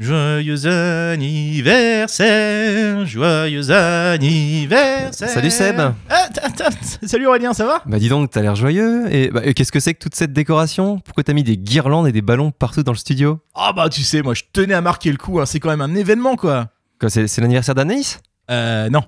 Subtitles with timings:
[0.00, 5.28] Joyeux anniversaire, joyeux anniversaire.
[5.28, 5.78] Salut Seb.
[6.08, 6.28] Ah,
[7.02, 7.82] salut Aurélien, ça va?
[7.84, 9.14] Bah dis donc, t'as l'air joyeux.
[9.14, 11.00] Et, bah, qu'est-ce que c'est que toute cette décoration?
[11.00, 13.40] Pourquoi t'as mis des guirlandes et des ballons partout dans le studio?
[13.54, 15.44] Ah bah tu sais, moi je tenais à marquer le coup, hein.
[15.44, 16.68] c'est quand même un événement quoi.
[16.98, 18.20] Quoi, c'est, l'anniversaire d'Anaïs?
[18.50, 19.02] Euh non.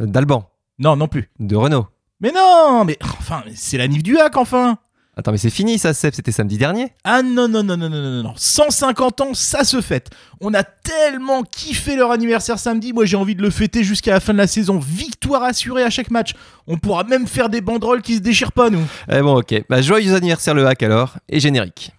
[0.00, 0.50] Euh, D'Alban?
[0.80, 1.30] Non, non plus.
[1.38, 1.86] De Renault?
[2.18, 4.78] Mais non, mais enfin, c'est la Nif du Hack enfin
[5.16, 8.02] Attends, mais c'est fini ça, Seb, c'était samedi dernier Ah non, non, non, non, non,
[8.02, 8.32] non, non.
[8.36, 10.10] 150 ans, ça se fête.
[10.40, 14.20] On a tellement kiffé leur anniversaire samedi, moi j'ai envie de le fêter jusqu'à la
[14.20, 14.78] fin de la saison.
[14.78, 16.32] Victoire assurée à chaque match.
[16.66, 18.84] On pourra même faire des banderoles qui se déchirent pas, nous.
[19.08, 19.62] Eh bon, ok.
[19.68, 21.92] Bah, joyeux anniversaire le hack alors, et générique.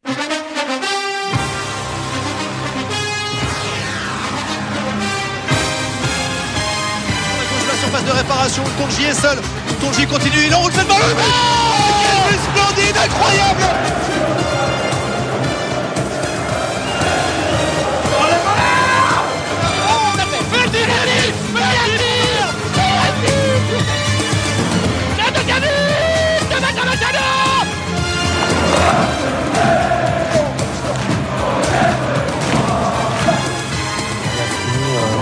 [7.82, 9.38] surface de réparation, Tonji est seul,
[9.80, 11.65] Tonji continue, il enroule cette balle
[12.38, 13.64] Splendide, incroyable.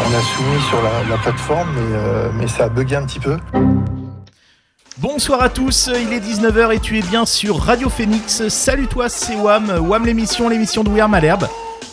[0.05, 3.19] On a soumis sur la, la plateforme, mais, euh, mais ça a bugué un petit
[3.19, 3.37] peu.
[4.99, 8.47] Bonsoir à tous, il est 19h et tu es bien sur Radio Phoenix.
[8.47, 11.47] Salut toi, c'est Wam, Wam l'émission, l'émission de We Are Malherbe.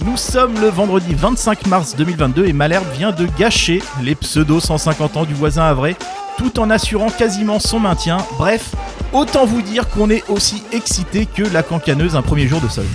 [0.04, 5.16] Nous sommes le vendredi 25 mars 2022 et Malherbe vient de gâcher les pseudo 150
[5.16, 5.94] ans du voisin Havre
[6.36, 8.18] tout en assurant quasiment son maintien.
[8.36, 8.74] Bref,
[9.14, 12.86] autant vous dire qu'on est aussi excité que la cancaneuse un premier jour de solde.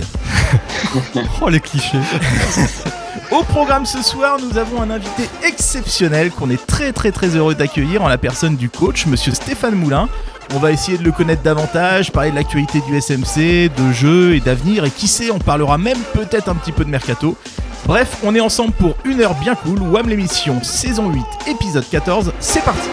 [1.42, 1.98] oh les clichés
[3.36, 7.54] Au programme ce soir, nous avons un invité exceptionnel qu'on est très très très heureux
[7.54, 10.08] d'accueillir en la personne du coach, monsieur Stéphane Moulin.
[10.54, 14.40] On va essayer de le connaître davantage, parler de l'actualité du SMC, de jeux et
[14.40, 17.36] d'avenir, et qui sait, on parlera même peut-être un petit peu de mercato.
[17.84, 22.32] Bref, on est ensemble pour une heure bien cool, WAM l'émission, saison 8, épisode 14,
[22.40, 22.88] c'est parti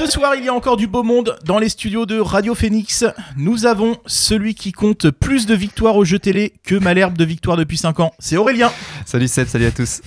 [0.00, 3.04] Ce soir, il y a encore du beau monde dans les studios de Radio Phoenix.
[3.36, 7.58] Nous avons celui qui compte plus de victoires au jeu télé que Malherbe de victoires
[7.58, 8.10] depuis 5 ans.
[8.18, 8.72] C'est Aurélien.
[9.04, 10.00] Salut Seb, salut à tous.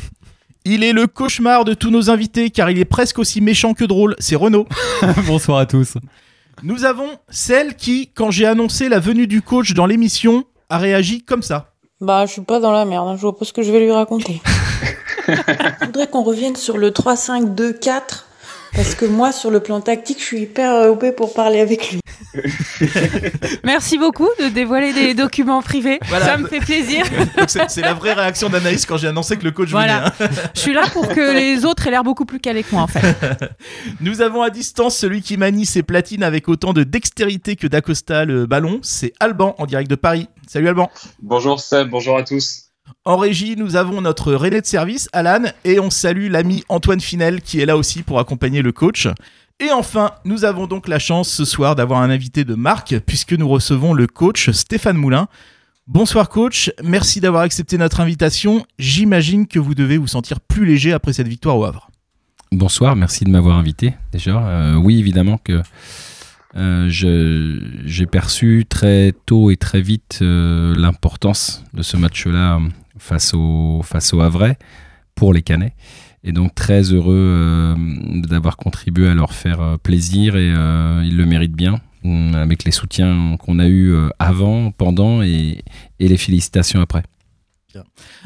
[0.65, 3.85] Il est le cauchemar de tous nos invités car il est presque aussi méchant que
[3.85, 4.15] drôle.
[4.17, 4.65] C'est Renaud.
[5.27, 5.93] Bonsoir à tous.
[6.63, 11.21] Nous avons celle qui, quand j'ai annoncé la venue du coach dans l'émission, a réagi
[11.21, 11.67] comme ça.
[12.01, 13.15] Bah, je suis pas dans la merde, hein.
[13.15, 14.41] je vois pas ce que je vais lui raconter.
[15.27, 18.23] je voudrais qu'on revienne sur le 3-5-2-4
[18.75, 22.00] parce que moi, sur le plan tactique, je suis hyper OP pour parler avec lui.
[23.63, 26.00] Merci beaucoup de dévoiler des documents privés.
[26.07, 26.25] Voilà.
[26.25, 27.06] Ça me fait plaisir.
[27.47, 30.09] C'est la vraie réaction d'Anaïs quand j'ai annoncé que le coach Voilà.
[30.17, 30.25] venait.
[30.31, 30.50] hein.
[30.56, 32.88] Je suis là pour que les autres aient l'air beaucoup plus calés que moi, en
[32.88, 33.16] fait.
[34.01, 38.25] Nous avons à distance celui qui manie ses platines avec autant de dextérité que d'Acosta
[38.25, 38.79] le ballon.
[38.81, 40.28] C'est Alban en direct de Paris.
[40.47, 40.89] Salut Alban.
[41.22, 42.72] Bonjour Seb, bonjour à tous.
[43.05, 47.41] En régie, nous avons notre relais de service, Alan, et on salue l'ami Antoine Finel
[47.41, 49.07] qui est là aussi pour accompagner le coach.
[49.59, 53.33] Et enfin, nous avons donc la chance ce soir d'avoir un invité de marque puisque
[53.33, 55.27] nous recevons le coach Stéphane Moulin.
[55.87, 58.65] Bonsoir coach, merci d'avoir accepté notre invitation.
[58.79, 61.89] J'imagine que vous devez vous sentir plus léger après cette victoire au Havre.
[62.53, 64.37] Bonsoir, merci de m'avoir invité déjà.
[64.47, 65.61] Euh, oui, évidemment que
[66.55, 72.59] euh, j'ai perçu très tôt et très vite euh, l'importance de ce match-là
[73.03, 74.21] face au, face au
[75.15, 75.73] pour les Canets.
[76.23, 77.75] Et donc très heureux euh,
[78.27, 82.63] d'avoir contribué à leur faire euh, plaisir et euh, ils le méritent bien euh, avec
[82.63, 85.63] les soutiens qu'on a eus avant, pendant et,
[85.99, 87.03] et les félicitations après.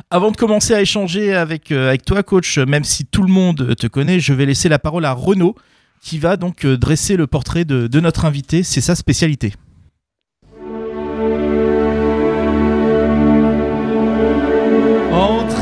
[0.09, 3.88] Avant de commencer à échanger avec, avec toi, coach, même si tout le monde te
[3.88, 5.55] connaît, je vais laisser la parole à Renaud,
[6.01, 8.61] qui va donc dresser le portrait de, de notre invité.
[8.61, 9.53] C'est sa spécialité.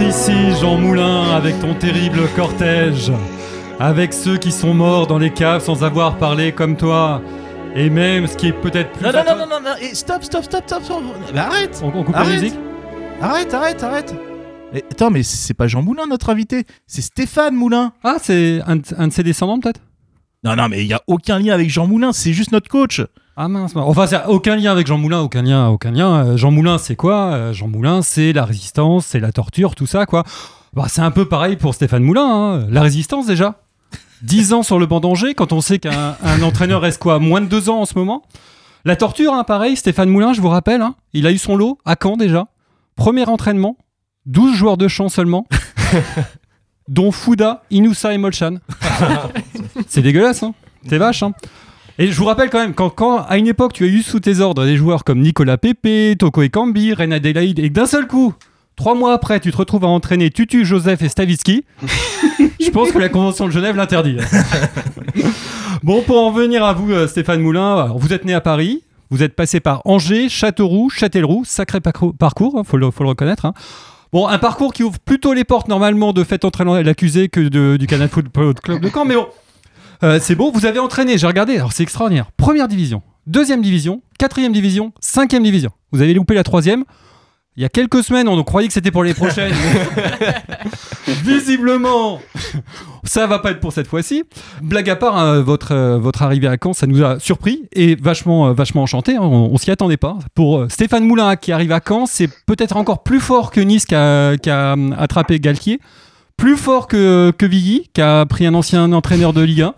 [0.02, 3.12] Ici, Jean Moulin, avec ton terrible cortège,
[3.80, 7.22] avec ceux qui sont morts dans les caves sans avoir parlé comme toi,
[7.76, 9.04] et même ce qui est peut-être plus.
[9.06, 11.02] Non, non, non, non, non, stop, stop, stop, stop, stop.
[11.34, 12.28] Mais arrête On, on coupe Arrête.
[12.36, 12.60] la musique
[13.22, 14.16] Arrête, arrête, arrête
[14.74, 17.94] Mais Attends, mais c'est pas Jean Moulin, notre invité, c'est Stéphane Moulin.
[18.04, 19.82] Ah, c'est un, de- un de ses descendants peut-être?
[20.44, 23.02] Non, non, mais il y a aucun lien avec Jean Moulin, c'est juste notre coach.
[23.38, 23.86] Ah mince, mince.
[23.88, 26.26] enfin, ça aucun lien avec Jean Moulin, aucun lien, aucun lien.
[26.26, 27.34] Euh, Jean Moulin, c'est quoi?
[27.34, 30.24] Euh, Jean Moulin, c'est la résistance, c'est la torture, tout ça, quoi.
[30.74, 32.68] Bah, c'est un peu pareil pour Stéphane Moulin, hein.
[32.70, 33.56] la résistance déjà.
[34.22, 37.20] 10 ans sur le banc d'Angers, quand on sait qu'un un entraîneur reste quoi?
[37.20, 38.24] Moins de 2 ans en ce moment?
[38.86, 41.78] La torture, hein, pareil, Stéphane Moulin, je vous rappelle, hein, il a eu son lot
[41.86, 42.46] à Caen déjà.
[42.96, 43.78] Premier entraînement,
[44.28, 45.46] 12 joueurs de champ seulement,
[46.88, 48.56] dont Fouda, Inoussa et Molchan.
[49.88, 50.54] c'est dégueulasse, hein
[50.88, 51.34] C'est vache, hein.
[51.98, 54.20] Et je vous rappelle quand même, quand, quand à une époque tu as eu sous
[54.20, 58.06] tes ordres des joueurs comme Nicolas Pepe, Toko Ekambi, Reine Adelaide, et que d'un seul
[58.08, 58.34] coup,
[58.76, 61.64] trois mois après, tu te retrouves à entraîner Tutu, Joseph et Stavitsky,
[62.60, 64.18] je pense que la Convention de Genève l'interdit.
[65.84, 68.84] bon, pour en venir à vous, euh, Stéphane Moulin, alors, vous êtes né à Paris,
[69.10, 73.10] vous êtes passé par Angers, Châteauroux, Châtellerault, sacré parcours- parcours, hein, faut, le, faut le
[73.10, 73.46] reconnaître.
[73.46, 73.54] hein.
[74.12, 77.78] Bon, un parcours qui ouvre plutôt les portes normalement de fait entraînant l'accusé que de-
[77.78, 79.28] du Canal Football Club de Caen, mais bon.
[80.04, 82.28] Euh, c'est beau, vous avez entraîné, j'ai regardé, alors c'est extraordinaire.
[82.38, 85.72] Première division, deuxième division, quatrième division, cinquième division.
[85.92, 86.84] Vous avez loupé la troisième.
[87.58, 89.54] Il y a quelques semaines, on croyait que c'était pour les prochaines.
[91.24, 92.20] Visiblement,
[93.06, 94.24] ça va pas être pour cette fois-ci.
[94.62, 97.96] Blague à part, hein, votre, euh, votre arrivée à Caen, ça nous a surpris et
[97.96, 99.16] vachement, euh, vachement enchanté.
[99.16, 99.22] hein.
[99.22, 100.18] on, on s'y attendait pas.
[100.34, 103.86] Pour euh, Stéphane Moulin qui arrive à Caen, c'est peut-être encore plus fort que Nice
[103.86, 105.80] qui a, qui a, attrapé Galtier.
[106.38, 109.74] Plus fort que, que Viggy, qui a pris un ancien entraîneur de Ligue 1.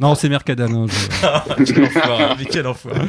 [0.00, 0.70] Non, c'est Mercadal.
[0.72, 3.00] hein, je- Quel enfoiré, mais quel enfoiré.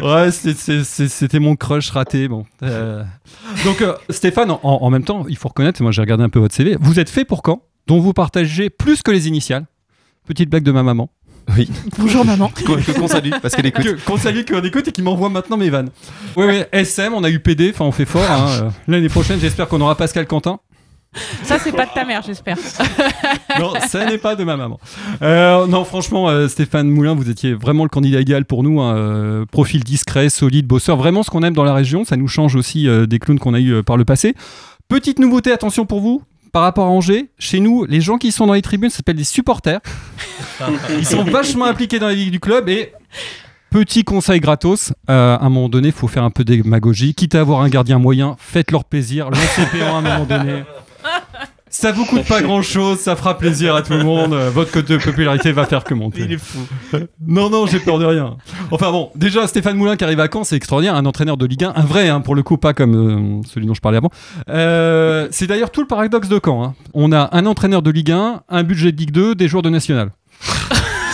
[0.02, 2.28] Ouais, c'était mon crush raté.
[2.28, 2.44] Bon.
[2.62, 3.02] Euh,
[3.64, 6.38] Donc, euh, Stéphane, en, en même temps, il faut reconnaître, moi j'ai regardé un peu
[6.38, 7.62] votre CV, vous êtes fait pour quand?
[7.86, 9.64] Dont vous partagez plus que les initiales.
[10.26, 11.10] Petite blague de ma maman.
[11.56, 11.68] Oui.
[11.98, 12.50] Bonjour maman.
[12.66, 13.84] Qu'on que- qu'on salue, parce qu'elle écoute.
[13.84, 15.90] Que- Qu'on salue, qu'on écoute et qui m'envoie maintenant mes vannes.
[16.36, 18.30] Oui, oui, SM, on a eu PD, enfin on fait fort.
[18.30, 18.46] hein.
[18.62, 20.60] Euh, L'année prochaine, j'espère qu'on aura Pascal Quentin.
[21.42, 22.56] Ça, c'est pas de ta mère, j'espère.
[23.60, 24.80] Non, ça n'est pas de ma maman.
[25.22, 28.80] Euh, non, franchement, euh, Stéphane Moulin, vous étiez vraiment le candidat idéal pour nous.
[28.80, 28.96] hein.
[28.96, 30.96] Euh, profil discret, solide, bosseur.
[30.96, 32.04] Vraiment ce qu'on aime dans la région.
[32.04, 34.34] Ça nous change aussi euh, des clowns qu'on a eu euh, par le passé.
[34.88, 36.22] Petite nouveauté, attention pour vous.
[36.52, 39.24] Par rapport à Angers, chez nous, les gens qui sont dans les tribunes s'appellent des
[39.24, 39.80] supporters.
[40.98, 42.92] Ils sont vachement impliqués dans la vie du club et
[43.70, 47.12] petit conseil gratos, euh, à un moment donné, il faut faire un peu de démagogie.
[47.14, 50.62] Quitte à avoir un gardien moyen, faites leur plaisir, lancez P1 à un moment donné.
[51.76, 54.32] Ça vous coûte pas grand chose, ça fera plaisir à tout le monde.
[54.32, 56.20] euh, Votre cote de popularité va faire que monter.
[56.22, 56.60] Il est fou.
[57.26, 58.36] Non, non, j'ai peur de rien.
[58.70, 60.94] Enfin bon, déjà, Stéphane Moulin qui arrive à Caen, c'est extraordinaire.
[60.94, 63.66] Un entraîneur de Ligue 1, un vrai, hein, pour le coup, pas comme euh, celui
[63.66, 64.10] dont je parlais avant.
[64.50, 66.62] Euh, c'est d'ailleurs tout le paradoxe de Caen.
[66.62, 66.74] hein.
[66.94, 69.70] On a un entraîneur de Ligue 1, un budget de Ligue 2, des joueurs de
[69.70, 70.10] National.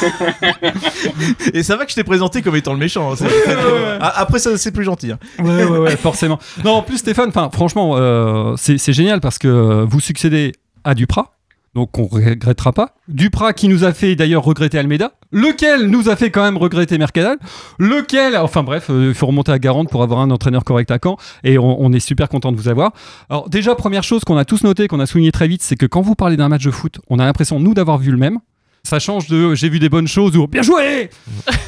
[1.55, 3.13] Et ça va que je t'ai présenté comme étant le méchant.
[3.13, 3.99] hein, ouais.
[4.01, 5.13] Ah, Après, ça, c'est plus gentil.
[5.13, 5.19] hein.
[5.39, 6.39] Ouais, ouais, ouais, forcément.
[6.65, 10.53] Non, en plus, Stéphane, franchement, euh, c'est génial parce que euh, vous succédez
[10.85, 11.33] à Duprat.
[11.73, 12.97] Donc on regrettera pas.
[13.07, 16.99] Duprat qui nous a fait d'ailleurs regretter Almeida, lequel nous a fait quand même regretter
[16.99, 17.39] Mercadal,
[17.79, 20.99] lequel, enfin bref, euh, il faut remonter à Garande pour avoir un entraîneur correct à
[21.01, 22.91] Caen et on, on est super content de vous avoir.
[23.29, 25.87] Alors déjà première chose qu'on a tous noté, qu'on a souligné très vite, c'est que
[25.87, 28.41] quand vous parlez d'un match de foot, on a l'impression nous d'avoir vu le même.
[28.83, 31.11] Ça change de j'ai vu des bonnes choses ou bien joué.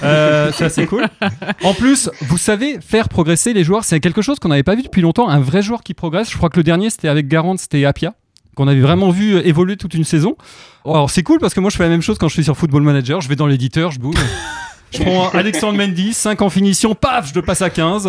[0.03, 1.07] Euh, ça c'est cool.
[1.63, 3.85] En plus, vous savez faire progresser les joueurs.
[3.85, 5.29] C'est quelque chose qu'on n'avait pas vu depuis longtemps.
[5.29, 6.31] Un vrai joueur qui progresse.
[6.31, 8.15] Je crois que le dernier c'était avec Garand, c'était Apia
[8.55, 10.37] qu'on avait vraiment vu euh, évoluer toute une saison.
[10.85, 12.57] Alors c'est cool parce que moi je fais la même chose quand je suis sur
[12.57, 13.21] Football Manager.
[13.21, 14.17] Je vais dans l'éditeur, je bouge.
[14.93, 18.09] je prends Alexandre Mendy, 5 en finition, paf, je le passe à 15.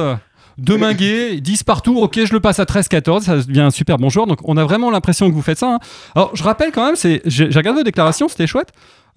[0.57, 4.09] Deux Minguet, 10 partout, ok, je le passe à 13-14, ça devient un super bon
[4.09, 4.27] joueur.
[4.27, 5.75] Donc on a vraiment l'impression que vous faites ça.
[5.75, 5.79] hein.
[6.15, 6.95] Alors je rappelle quand même,
[7.25, 8.69] j'ai regardé vos déclarations, c'était chouette.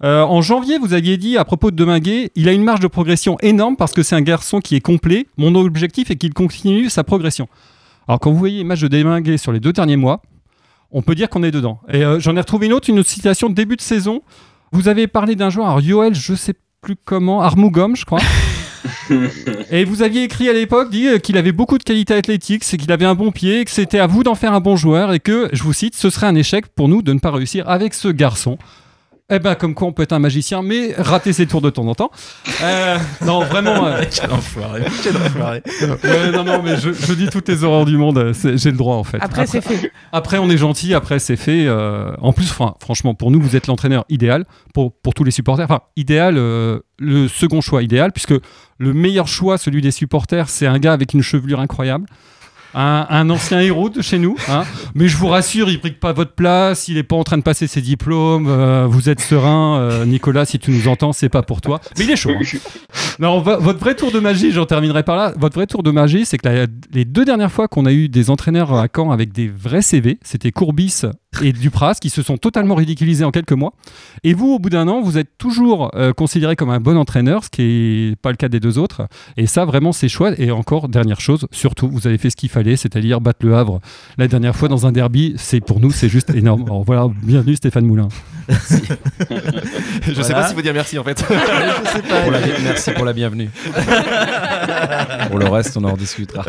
[0.03, 2.87] Euh, en janvier, vous aviez dit à propos de Deminguet, il a une marge de
[2.87, 5.25] progression énorme parce que c'est un garçon qui est complet.
[5.37, 7.47] Mon objectif est qu'il continue sa progression.
[8.07, 10.21] Alors quand vous voyez les matchs de Deminguet sur les deux derniers mois,
[10.91, 11.79] on peut dire qu'on est dedans.
[11.91, 14.21] Et euh, j'en ai retrouvé une autre, une autre citation de début de saison.
[14.71, 18.19] Vous avez parlé d'un joueur, alors Yoel, je sais plus comment, Armougom, je crois.
[19.71, 23.05] Et vous aviez écrit à l'époque, euh, qu'il avait beaucoup de qualités athlétiques, qu'il avait
[23.05, 25.63] un bon pied, que c'était à vous d'en faire un bon joueur et que, je
[25.63, 28.57] vous cite, ce serait un échec pour nous de ne pas réussir avec ce garçon.
[29.29, 31.85] Eh ben, comme quoi on peut être un magicien, mais rater ses tours de temps
[31.85, 32.11] en temps.
[32.63, 33.85] Euh, non, vraiment.
[33.85, 34.83] euh, Quel enfoiré.
[35.03, 35.61] Quel enfoiré.
[35.81, 38.77] ouais, non, non, mais je, je dis toutes les horreurs du monde, euh, j'ai le
[38.77, 39.17] droit en fait.
[39.19, 39.91] Après, c'est fait.
[40.13, 41.65] Après, on est gentil, après, c'est fait.
[41.67, 45.31] euh, en plus, enfin, franchement, pour nous, vous êtes l'entraîneur idéal pour, pour tous les
[45.31, 45.65] supporters.
[45.65, 48.33] Enfin, idéal, euh, le second choix idéal, puisque
[48.77, 52.05] le meilleur choix, celui des supporters, c'est un gars avec une chevelure incroyable.
[52.73, 54.63] Un, un ancien héros de chez nous, hein.
[54.93, 57.41] mais je vous rassure, il brique pas votre place, il est pas en train de
[57.43, 61.41] passer ses diplômes, euh, vous êtes serein, euh, Nicolas, si tu nous entends, c'est pas
[61.41, 61.79] pour toi.
[61.97, 62.31] Mais il est chaud.
[62.35, 62.57] hein.
[63.19, 65.33] Non, vo- votre vrai tour de magie, j'en terminerai par là.
[65.39, 68.09] Votre vrai tour de magie, c'est que la- les deux dernières fois qu'on a eu
[68.09, 71.01] des entraîneurs à Caen avec des vrais CV, c'était Courbis
[71.41, 73.73] et Dupras qui se sont totalement ridiculisés en quelques mois.
[74.23, 77.43] Et vous, au bout d'un an, vous êtes toujours euh, considéré comme un bon entraîneur,
[77.43, 79.07] ce qui n'est pas le cas des deux autres.
[79.35, 80.39] Et ça, vraiment, c'est chouette.
[80.39, 83.79] Et encore, dernière chose, surtout, vous avez fait ce qu'il fallait, c'est-à-dire battre le Havre
[84.17, 85.35] la dernière fois dans un derby.
[85.37, 86.63] C'est pour nous, c'est juste énorme.
[86.65, 88.09] Alors voilà, bienvenue Stéphane Moulin.
[88.49, 90.35] Je sais Voilà.
[90.35, 91.19] pas s'il faut dire merci en fait.
[91.19, 92.21] Je sais pas.
[92.21, 93.49] Pour la- merci pour la bienvenue.
[95.29, 96.43] pour le reste, on en rediscutera.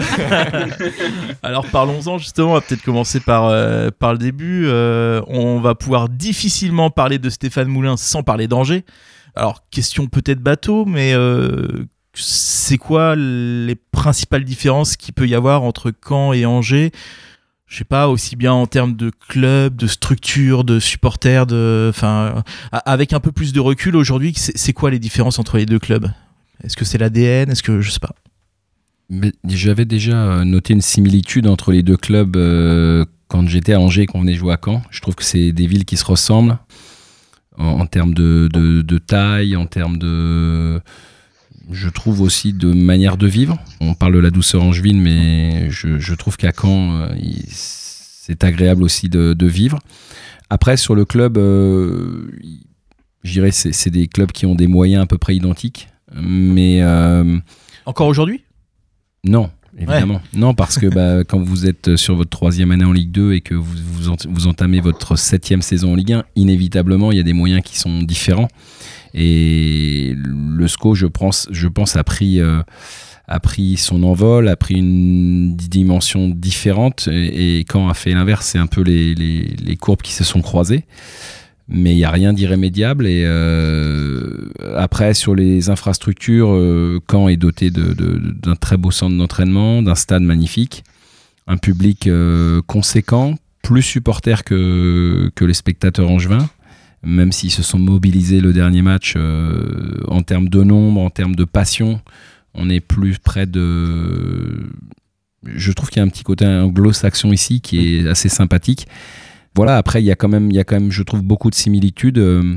[1.43, 4.67] Alors parlons-en justement, on va peut-être commencer par, euh, par le début.
[4.67, 8.85] Euh, on va pouvoir difficilement parler de Stéphane Moulin sans parler d'Angers.
[9.35, 11.87] alors question peut-être bateau, mais euh,
[12.19, 16.93] c'est quoi les principales différences qu'il peut y avoir entre Caen et Angers?
[17.67, 22.43] Je sais pas, aussi bien en termes de club, de structure, de supporters, de, enfin,
[22.73, 26.11] avec un peu plus de recul aujourd'hui, c'est quoi les différences entre les deux clubs?
[26.65, 28.15] Est-ce que c'est l'ADN Est-ce que je sais pas.
[29.45, 34.07] J'avais déjà noté une similitude entre les deux clubs euh, quand j'étais à Angers et
[34.07, 34.83] qu'on venait jouer à Caen.
[34.91, 36.59] Je trouve que c'est des villes qui se ressemblent
[37.59, 40.81] en, termes de, taille, en termes de,
[41.71, 43.59] je trouve aussi de manière de vivre.
[43.81, 47.09] On parle de la douceur angevine, mais je, trouve qu'à Caen, euh,
[47.49, 49.79] c'est agréable aussi de, vivre.
[50.51, 52.31] Après, sur le club, euh,
[53.23, 55.89] je dirais c'est, c'est des clubs qui ont des moyens à peu près identiques.
[56.15, 56.81] Mais.
[56.83, 57.39] Euh,
[57.85, 58.45] Encore aujourd'hui?
[59.25, 59.51] Non.
[59.77, 60.21] Évidemment.
[60.35, 63.41] Non, parce que bah, quand vous êtes sur votre troisième année en Ligue 2 et
[63.41, 63.77] que vous,
[64.29, 67.79] vous, entamez votre septième saison en Ligue 1, inévitablement, il y a des moyens qui
[67.79, 68.49] sont différents.
[69.15, 72.63] Et le SCO, je pense, euh,
[73.27, 77.09] a pris son envol, a pris une dimension différente.
[77.13, 80.85] Et, quand a fait l'inverse, c'est un peu les, courbes qui se sont croisées.
[81.71, 83.07] Mais il n'y a rien d'irrémédiable.
[83.07, 89.83] Et euh, après, sur les infrastructures, euh, Caen est doté d'un très beau centre d'entraînement,
[89.83, 90.85] d'un stade magnifique,
[91.47, 92.09] un public
[92.67, 96.49] conséquent, plus supporter que, que les spectateurs angevins
[97.09, 101.35] même s'ils se sont mobilisés le dernier match euh, en termes de nombre, en termes
[101.35, 102.01] de passion,
[102.55, 104.71] on est plus près de.
[105.45, 108.87] Je trouve qu'il y a un petit côté anglo-saxon ici qui est assez sympathique.
[109.55, 111.51] Voilà, après, il y, a quand même, il y a quand même, je trouve, beaucoup
[111.51, 112.19] de similitudes.
[112.19, 112.57] Euh,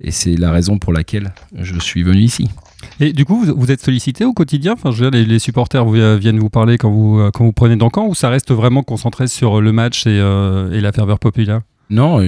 [0.00, 2.48] et c'est la raison pour laquelle je suis venu ici.
[3.00, 4.72] Et du coup, vous, êtes sollicité au quotidien?
[4.72, 5.84] Enfin, je veux dire, les, supporters
[6.18, 9.60] viennent vous parler quand vous, quand vous prenez d'encan ou ça reste vraiment concentré sur
[9.60, 11.60] le match et, euh, et la ferveur populaire?
[11.90, 12.20] Non,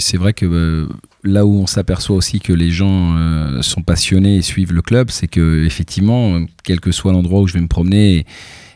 [0.00, 0.86] c'est vrai que euh,
[1.24, 5.10] là où on s'aperçoit aussi que les gens euh, sont passionnés et suivent le club,
[5.10, 8.26] c'est que effectivement, quel que soit l'endroit où je vais me promener,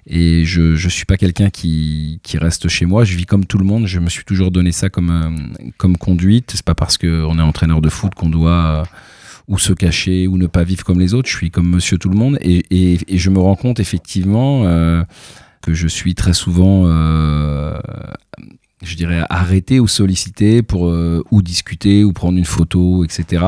[0.06, 3.64] et, je ne suis pas quelqu'un qui, reste chez moi, je vis comme tout le
[3.64, 6.52] monde, je me suis toujours donné ça comme, euh, comme conduite.
[6.54, 8.84] C'est pas parce qu'on est entraîneur de foot qu'on doit
[9.48, 12.08] ou se cacher ou ne pas vivre comme les autres, je suis comme monsieur tout
[12.08, 14.64] le monde, et je me rends compte effectivement
[15.60, 16.86] que je suis très souvent
[18.82, 23.44] je dirais, arrêter ou solliciter pour euh, ou discuter ou prendre une photo, etc.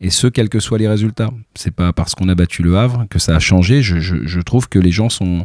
[0.00, 1.30] Et ce, quels que soient les résultats.
[1.54, 3.82] C'est pas parce qu'on a battu le Havre que ça a changé.
[3.82, 5.44] Je, je, trouve que les gens sont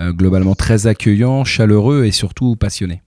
[0.00, 3.02] euh, globalement très accueillants, chaleureux et surtout passionnés.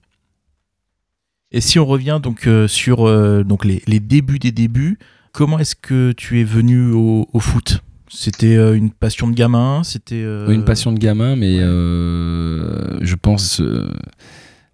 [1.52, 3.04] Et si on revient donc euh, sur
[3.44, 4.98] donc les, les, débuts des débuts,
[5.32, 7.82] comment est-ce que tu es venu au, au foot?
[8.08, 13.62] C'était une passion de gamin, c'était une passion de gamin, mais je pense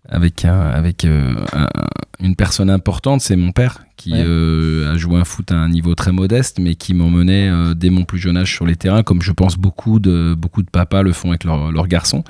[0.09, 1.35] avec, un, avec euh,
[2.21, 5.95] une personne importante, c'est mon père qui euh, a joué un foot à un niveau
[5.95, 9.23] très modeste, mais qui m'emmenait euh, dès mon plus jeune âge sur les terrains, comme
[9.23, 12.25] je pense beaucoup de, beaucoup de papas le font avec leurs leur garçons.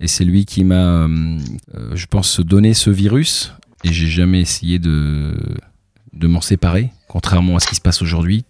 [0.00, 1.06] Et c'est lui qui m'a,
[1.94, 3.52] je pense, donné ce virus.
[3.84, 5.36] Et j'ai jamais essayé de,
[6.12, 8.44] de m'en séparer, contrairement à ce qui se passe aujourd'hui.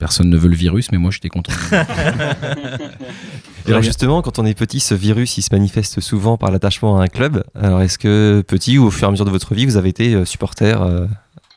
[0.00, 1.52] Personne ne veut le virus, mais moi j'étais content.
[3.66, 7.04] alors justement, quand on est petit, ce virus, il se manifeste souvent par l'attachement à
[7.04, 7.44] un club.
[7.54, 9.90] Alors est-ce que petit ou au fur et à mesure de votre vie, vous avez
[9.90, 11.06] été euh, supporter euh,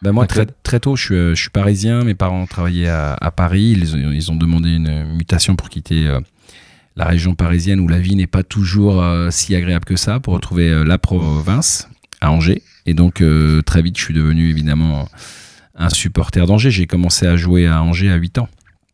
[0.02, 2.04] ben moi, très, très, tôt, je suis, euh, je suis, parisien.
[2.04, 3.78] Mes parents travaillaient à, à Paris.
[3.78, 6.14] Ils, ils, ont demandé une mutation pour quitter
[6.98, 10.84] la région parisienne où la vie n'est pas toujours si agréable que ça pour retrouver
[10.84, 11.88] la province
[12.20, 12.62] à Angers.
[12.86, 13.24] Et donc,
[13.66, 15.08] très vite, je suis devenu évidemment
[15.76, 16.72] un supporter d'Angers.
[16.72, 18.50] J'ai commencé à jouer à Angers à 8 ans.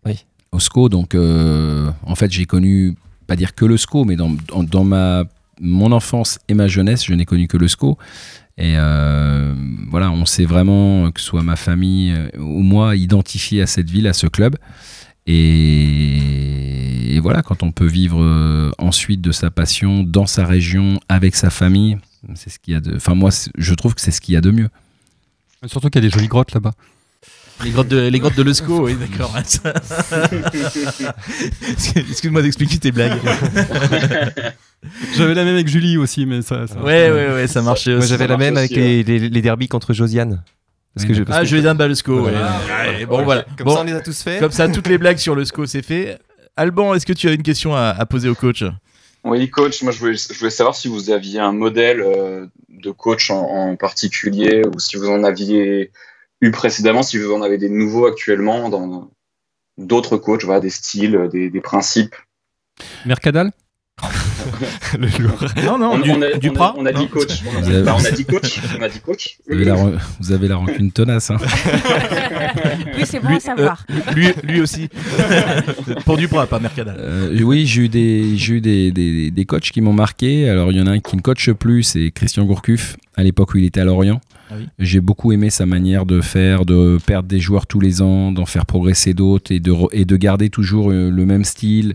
[0.06, 0.26] Oui.
[0.52, 0.90] Au SCO.
[0.90, 2.96] Donc, euh, en fait, j'ai connu,
[3.28, 5.24] pas dire que le SCO, mais dans, dans, ma,
[5.60, 7.98] mon enfance et ma jeunesse, je n'ai connu que le SCO.
[8.58, 9.54] Et euh,
[9.90, 13.90] voilà, on s'est vraiment, que ce soit ma famille euh, ou moi, identifié à cette
[13.90, 14.58] ville, à ce club.
[15.28, 21.36] Et, et, voilà, quand on peut vivre ensuite de sa passion dans sa région, avec
[21.36, 21.98] sa famille,
[22.34, 22.96] c'est ce qu'il y a de.
[22.96, 24.70] Enfin, moi, je trouve que c'est ce qu'il y a de mieux.
[25.66, 26.74] Surtout qu'il y a des jolies grottes là-bas.
[27.64, 29.36] Les grottes de, les grottes de oui, d'accord.
[31.96, 33.20] Excuse-moi d'expliquer tes blagues.
[35.18, 36.68] J'avais la même avec Julie aussi, mais ça.
[36.68, 37.98] ça ouais, ouais, ouais, ça marchait aussi.
[37.98, 40.42] Moi, j'avais la même avec les, les, les derbies contre Josiane.
[40.96, 42.34] Parce que je, ah, Josiane Balusco, ouais.
[43.06, 43.44] bon, voilà.
[43.58, 44.40] Comme ça, on les a tous fait.
[44.40, 46.18] Comme ça, toutes les blagues sur le SCO, c'est fait.
[46.56, 48.64] Alban, est-ce que tu as une question à, à poser au coach?
[49.24, 52.92] Oui, coach, moi, je voulais, je voulais, savoir si vous aviez un modèle euh, de
[52.92, 55.92] coach en, particulier ou si vous en aviez
[56.42, 59.12] eu précédemment, si vous en avez des nouveaux actuellement dans
[59.78, 62.16] d'autres coachs, voilà, des styles, des, des principes.
[63.06, 63.52] Mercadal?
[64.98, 65.44] Le lourd.
[65.66, 67.42] Non, non, On, du, on a, du on a- Prat on a dit coach.
[67.46, 68.60] On a, avez- bah, dit coach.
[68.80, 69.38] On a dit coach.
[69.48, 71.32] Vous avez la, ran- vous avez la rancune tenace.
[71.32, 71.38] Hein.
[72.98, 73.86] Oui, c'est bon Lui, à savoir.
[73.90, 74.90] euh, lui, lui aussi.
[76.06, 76.96] Pour du Prat, pas Mercadal.
[77.00, 80.50] Euh, oui, j'ai eu des, j'ai eu des, des, des coachs qui m'ont marqué.
[80.50, 83.54] Alors, il y en a un qui ne coache plus, c'est Christian Gourcuff, à l'époque
[83.54, 84.20] où il était à Lorient.
[84.52, 84.66] Ah oui.
[84.80, 88.46] J'ai beaucoup aimé sa manière de faire, de perdre des joueurs tous les ans, d'en
[88.48, 91.94] faire progresser d'autres et de, et de garder toujours euh, le même style,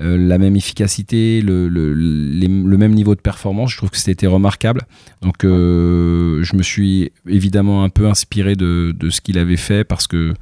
[0.00, 3.72] euh, la même efficacité, le, le, le même niveau de performance.
[3.72, 4.82] Je trouve que c'était remarquable.
[5.22, 9.84] Donc, euh, je me suis évidemment un peu inspiré de, de ce qu'il avait fait
[9.84, 10.34] parce que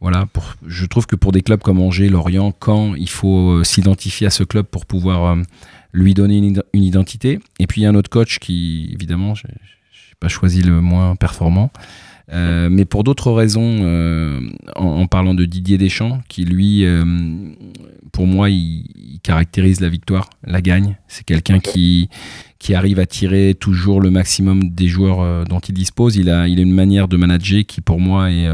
[0.00, 3.64] voilà, pour, je trouve que pour des clubs comme Angers, Lorient, Caen, il faut euh,
[3.64, 5.36] s'identifier à ce club pour pouvoir
[5.92, 7.38] lui donner une, une identité.
[7.58, 9.54] Et puis il y a un autre coach qui, évidemment, je n'ai
[10.20, 11.70] pas choisi le moins performant.
[12.32, 14.40] Euh, mais pour d'autres raisons, euh,
[14.76, 17.04] en, en parlant de Didier Deschamps, qui lui, euh,
[18.12, 20.96] pour moi, il, il caractérise la victoire, la gagne.
[21.06, 22.08] C'est quelqu'un qui,
[22.58, 26.16] qui arrive à tirer toujours le maximum des joueurs dont il dispose.
[26.16, 28.48] Il a, il a une manière de manager qui, pour moi, est,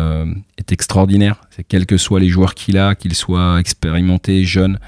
[0.59, 1.41] est extraordinaire.
[1.51, 4.79] C'est quels que soient les joueurs qu'il a, qu'ils soient expérimentés, jeunes,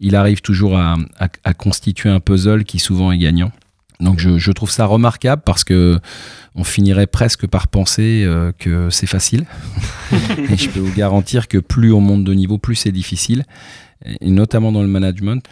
[0.00, 3.50] il arrive toujours à, à- à constituer un puzzle qui souvent est gagnant.
[4.00, 5.98] Donc je, je trouve ça remarquable parce que
[6.54, 9.46] on finirait presque par penser euh, que c'est facile.
[10.38, 13.44] et je peux vous garantir que plus on monte de niveau, plus c'est difficile.
[14.20, 15.42] Et notamment dans le management.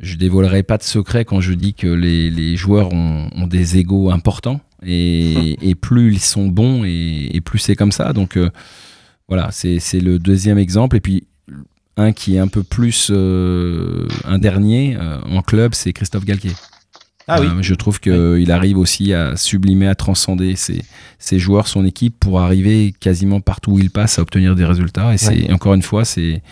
[0.00, 3.76] Je dévoilerai pas de secret quand je dis que les, les joueurs ont, ont des
[3.76, 4.60] égaux importants.
[4.84, 8.12] Et, et plus ils sont bons, et, et plus c'est comme ça.
[8.14, 8.50] Donc euh,
[9.28, 10.96] voilà, c'est c'est le deuxième exemple.
[10.96, 11.24] Et puis
[11.96, 16.52] un qui est un peu plus euh, un dernier euh, en club, c'est Christophe Galtier.
[17.30, 17.46] Ah oui.
[17.46, 20.82] Euh, je trouve qu'il arrive aussi à sublimer, à transcender ses,
[21.18, 25.14] ses joueurs, son équipe pour arriver quasiment partout où il passe à obtenir des résultats.
[25.14, 26.42] Et c'est encore une fois, c'est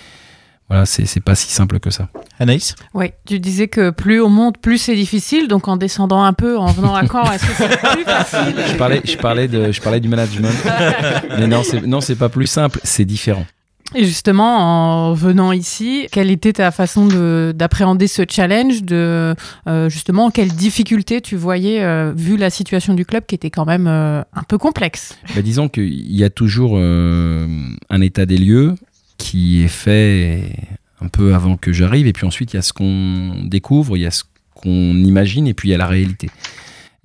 [0.69, 2.09] voilà, c'est pas si simple que ça.
[2.39, 5.49] Anaïs Oui, tu disais que plus on monte, plus c'est difficile.
[5.49, 8.77] Donc en descendant un peu, en venant à Caen, est-ce que c'est plus facile Je
[8.77, 10.53] parlais, je parlais de, je parlais du management.
[11.39, 13.47] Mais non, c'est non, c'est pas plus simple, c'est différent.
[13.95, 19.35] Et justement, en venant ici, quelle était ta façon de- d'appréhender ce challenge de
[19.67, 23.65] euh, justement quelles difficultés tu voyais euh, vu la situation du club qui était quand
[23.65, 25.19] même euh, un peu complexe?
[25.35, 28.75] Bah, disons qu'il y a toujours un état des lieux
[29.17, 30.53] qui est fait
[31.01, 34.01] un peu avant que j'arrive, et puis ensuite il y a ce qu'on découvre, il
[34.01, 34.25] y a ce
[34.55, 36.29] qu'on imagine, et puis il y a la réalité.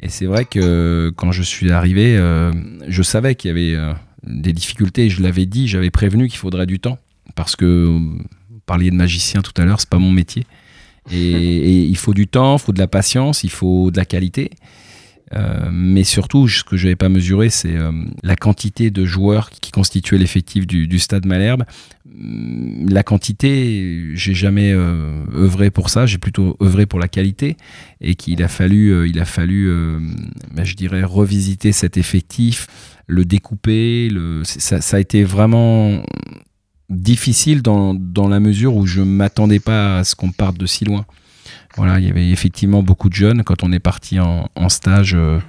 [0.01, 2.17] Et c'est vrai que quand je suis arrivé,
[2.87, 3.93] je savais qu'il y avait
[4.25, 6.97] des difficultés, je l'avais dit, j'avais prévenu qu'il faudrait du temps,
[7.35, 10.45] parce que euh, vous parliez de magicien tout à l'heure, c'est pas mon métier.
[11.11, 14.05] Et, et il faut du temps, il faut de la patience, il faut de la
[14.05, 14.51] qualité.
[15.35, 17.91] Euh, mais surtout, ce que je n'avais pas mesuré, c'est euh,
[18.23, 21.63] la quantité de joueurs qui constituaient l'effectif du, du Stade Malherbe.
[22.87, 27.57] La quantité, j'ai jamais euh, œuvré pour ça, j'ai plutôt œuvré pour la qualité
[28.01, 29.71] et qu'il a fallu, il a fallu,
[30.53, 32.67] ben, je dirais, revisiter cet effectif,
[33.07, 34.09] le découper.
[34.43, 36.03] Ça, a été vraiment
[36.89, 37.97] difficile dans,
[38.29, 41.05] la mesure où je m'attendais pas à ce qu'on parte de si loin.
[41.75, 43.43] Voilà, il y avait effectivement beaucoup de jeunes.
[43.43, 45.39] Quand on est parti en, en stage euh,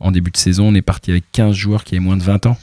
[0.00, 2.46] en début de saison, on est parti avec 15 joueurs qui avaient moins de 20
[2.46, 2.56] ans.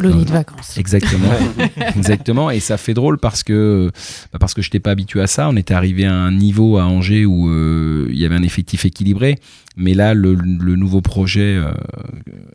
[0.00, 0.78] Colonie de vacances.
[0.78, 1.32] Exactement.
[1.96, 2.50] Exactement.
[2.50, 3.90] Et ça fait drôle parce que,
[4.32, 5.48] bah, parce que je n'étais pas habitué à ça.
[5.48, 8.84] On était arrivé à un niveau à Angers où euh, il y avait un effectif
[8.84, 9.36] équilibré.
[9.76, 11.72] Mais là, le, le nouveau projet euh,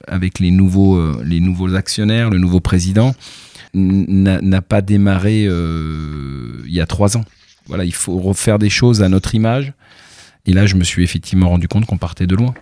[0.07, 3.13] avec les nouveaux, euh, les nouveaux actionnaires, le nouveau président,
[3.73, 7.25] n'a pas démarré il y a trois ans.
[7.65, 9.73] Voilà, il faut refaire des choses à notre image.
[10.45, 12.53] Et là, je me suis effectivement rendu compte qu'on partait de loin.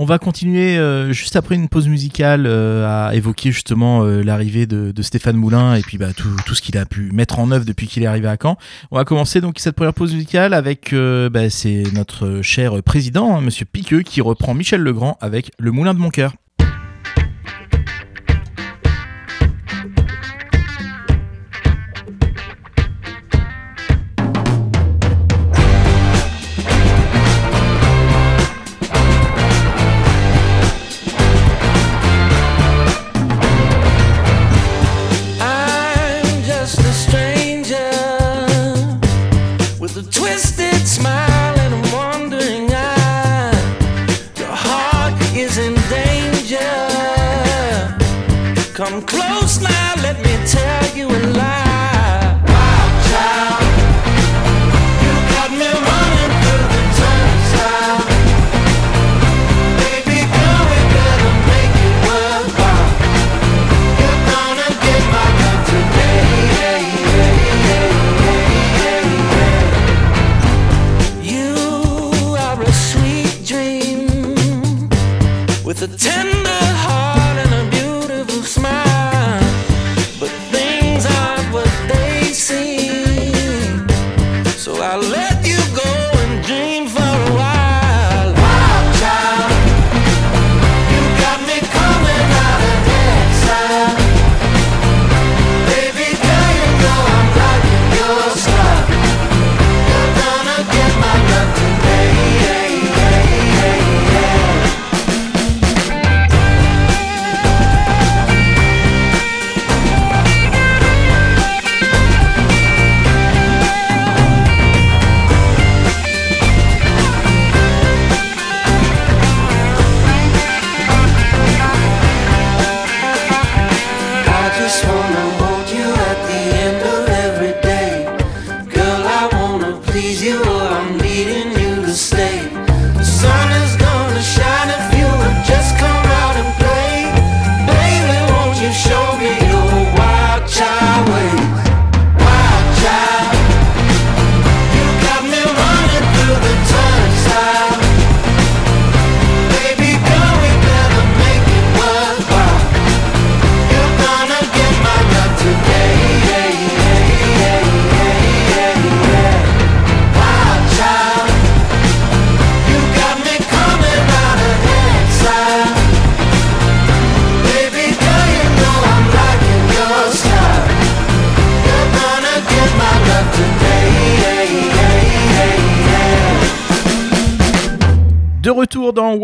[0.00, 4.64] On va continuer euh, juste après une pause musicale euh, à évoquer justement euh, l'arrivée
[4.64, 7.88] de, Stéphane Moulin et puis bah, tout, ce qu'il a pu mettre en œuvre depuis
[7.88, 8.56] qu'il est arrivé à Caen.
[8.92, 13.40] On va commencer donc cette première pause musicale avec bah, c'est notre cher président, hein,
[13.40, 16.32] Monsieur Piqueux, qui reprend Michel Legrand avec Le Moulin de mon cœur.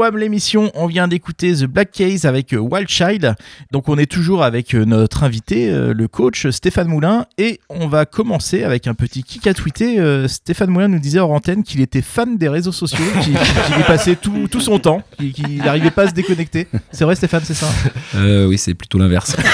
[0.05, 3.35] WAM l'émission, on vient d'écouter The Black Case avec euh, Wild Child.
[3.73, 7.89] Donc on est toujours avec euh, notre invité, euh, le coach Stéphane Moulin, et on
[7.89, 10.29] va commencer avec un petit kick à tweeter.
[10.29, 14.17] Stéphane Moulin nous disait hors antenne qu'il était fan des réseaux sociaux, qu'il y passait
[14.17, 16.69] tout, tout son temps, qu'il n'arrivait pas à se déconnecter.
[16.93, 17.69] C'est vrai Stéphane, c'est ça?
[18.17, 19.35] Euh, oui, c'est plutôt l'inverse.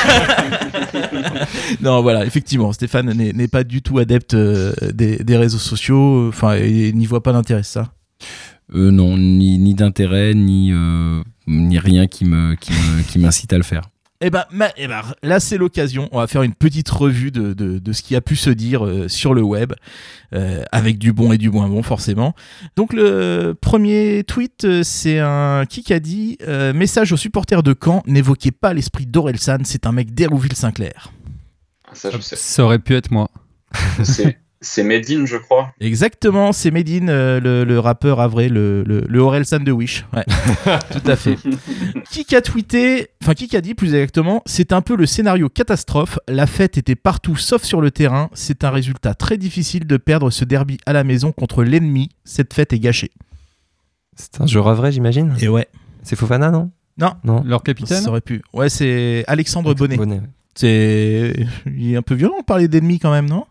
[1.81, 6.97] Non, voilà, effectivement, Stéphane n'est pas du tout adepte des, des réseaux sociaux, enfin, il
[6.97, 7.93] n'y voit pas d'intérêt, ça
[8.75, 13.53] Euh, non, ni, ni d'intérêt, ni, euh, ni rien qui me qui me- qui m'incite
[13.53, 13.83] à le faire.
[14.23, 14.45] Eh ben,
[14.77, 16.07] eh ben, là, c'est l'occasion.
[16.13, 18.85] On va faire une petite revue de, de, de ce qui a pu se dire
[18.85, 19.73] euh, sur le web,
[20.35, 22.35] euh, avec du bon et du moins bon, forcément.
[22.77, 28.03] Donc, le premier tweet, c'est un qui a dit euh, Message aux supporters de Caen,
[28.07, 31.11] n'évoquez pas l'esprit d'Orelsan, c'est un mec d'Hérouville-Saint-Clair.
[31.89, 32.37] Ah, Ça, je sais.
[32.37, 33.31] Ça aurait pu être moi.
[34.61, 35.73] C'est Medine, je crois.
[35.81, 40.05] Exactement, c'est Medine, euh, le, le rappeur avré, le, le, le Orelsan de Wish.
[40.15, 40.25] Ouais,
[40.93, 41.37] tout à fait.
[42.11, 46.19] qui a tweeté, enfin qui a dit plus exactement, c'est un peu le scénario catastrophe.
[46.29, 48.29] La fête était partout sauf sur le terrain.
[48.35, 52.11] C'est un résultat très difficile de perdre ce derby à la maison contre l'ennemi.
[52.25, 53.11] Cette fête est gâchée.
[54.17, 55.35] C'est un joueur vrai, j'imagine.
[55.41, 55.69] Et ouais.
[56.03, 56.71] C'est Fofana, non?
[56.99, 57.13] Non.
[57.25, 57.43] Non.
[57.47, 58.03] Leur capitaine?
[58.03, 58.43] Ça aurait pu.
[58.53, 59.97] Ouais, c'est Alexandre Bonnet.
[59.97, 60.29] Bonnet, ouais.
[60.55, 63.47] C'est, il est un peu violent de parler d'ennemi quand même, non?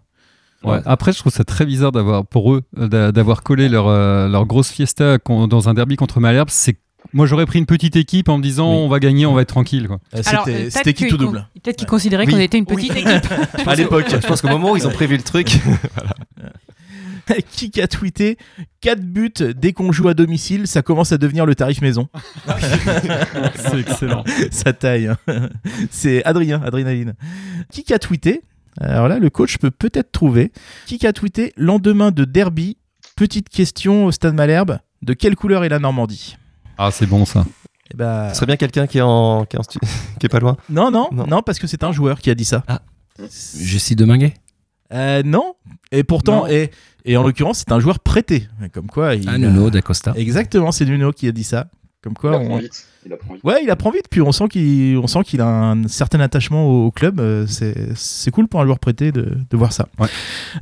[0.63, 0.79] Ouais.
[0.85, 4.27] Après, je trouve ça très bizarre d'avoir, pour eux, euh, d'a- d'avoir collé leur, euh,
[4.27, 6.49] leur grosse fiesta dans un derby contre Malherbe.
[6.49, 6.77] C'est
[7.13, 8.79] moi, j'aurais pris une petite équipe en me disant Oui.
[8.81, 9.87] on va gagner, on va être tranquille.
[9.87, 9.99] Quoi.
[10.15, 12.33] Euh, Alors, C'était, qui tout double Peut-être qu'ils considéraient Oui.
[12.33, 13.25] qu'on était une petite équipe.
[13.65, 14.05] à l'époque.
[14.09, 15.47] Je pense qu'au moment où ils ont prévu le truc,
[17.51, 18.37] qui a tweeté
[18.81, 22.07] 4 buts dès qu'on joue à domicile, ça commence à devenir le tarif maison.
[23.55, 24.23] C'est excellent.
[24.51, 25.07] ça taille.
[25.07, 25.49] hein.
[25.91, 27.13] C'est Adrien, Adrénaline.
[27.71, 28.41] Qui a tweeté
[28.79, 30.51] Alors là, le coach peut peut-être trouver.
[30.85, 32.77] Qui a tweeté lendemain de derby?
[33.15, 34.79] Petite question au Stade Malherbe.
[35.01, 36.37] De quelle couleur est la Normandie?
[36.77, 37.45] Ah, c'est bon ça.
[37.91, 39.79] Eh ben, ce serait bien quelqu'un qui est en, qui est, en stu-
[40.19, 40.55] qui est pas loin.
[40.69, 41.25] non, non, Non.
[41.27, 42.63] non, parce que c'est un joueur qui a dit ça.
[43.57, 44.33] Jessie Deminguet
[44.93, 45.55] Euh, non.
[45.91, 46.47] Et pourtant, Non.
[46.47, 46.71] et,
[47.05, 48.47] et en l'occurrence, c'est un joueur prêté.
[48.73, 50.13] Comme quoi, il Ah, a- Nuno d'Acosta.
[50.15, 51.67] Exactement, c'est Nuno qui a dit ça.
[52.01, 52.85] Comme Il quoi, apprend on- vite.
[53.05, 53.43] Il apprend vite.
[53.43, 56.65] Ouais, il apprend vite, puis on sent qu'il on sent qu'il a un certain attachement
[56.65, 57.19] au, au club.
[57.19, 59.87] euh, C'est c'est cool pour un joueur prêté de, de voir ça.
[59.99, 60.07] Ouais.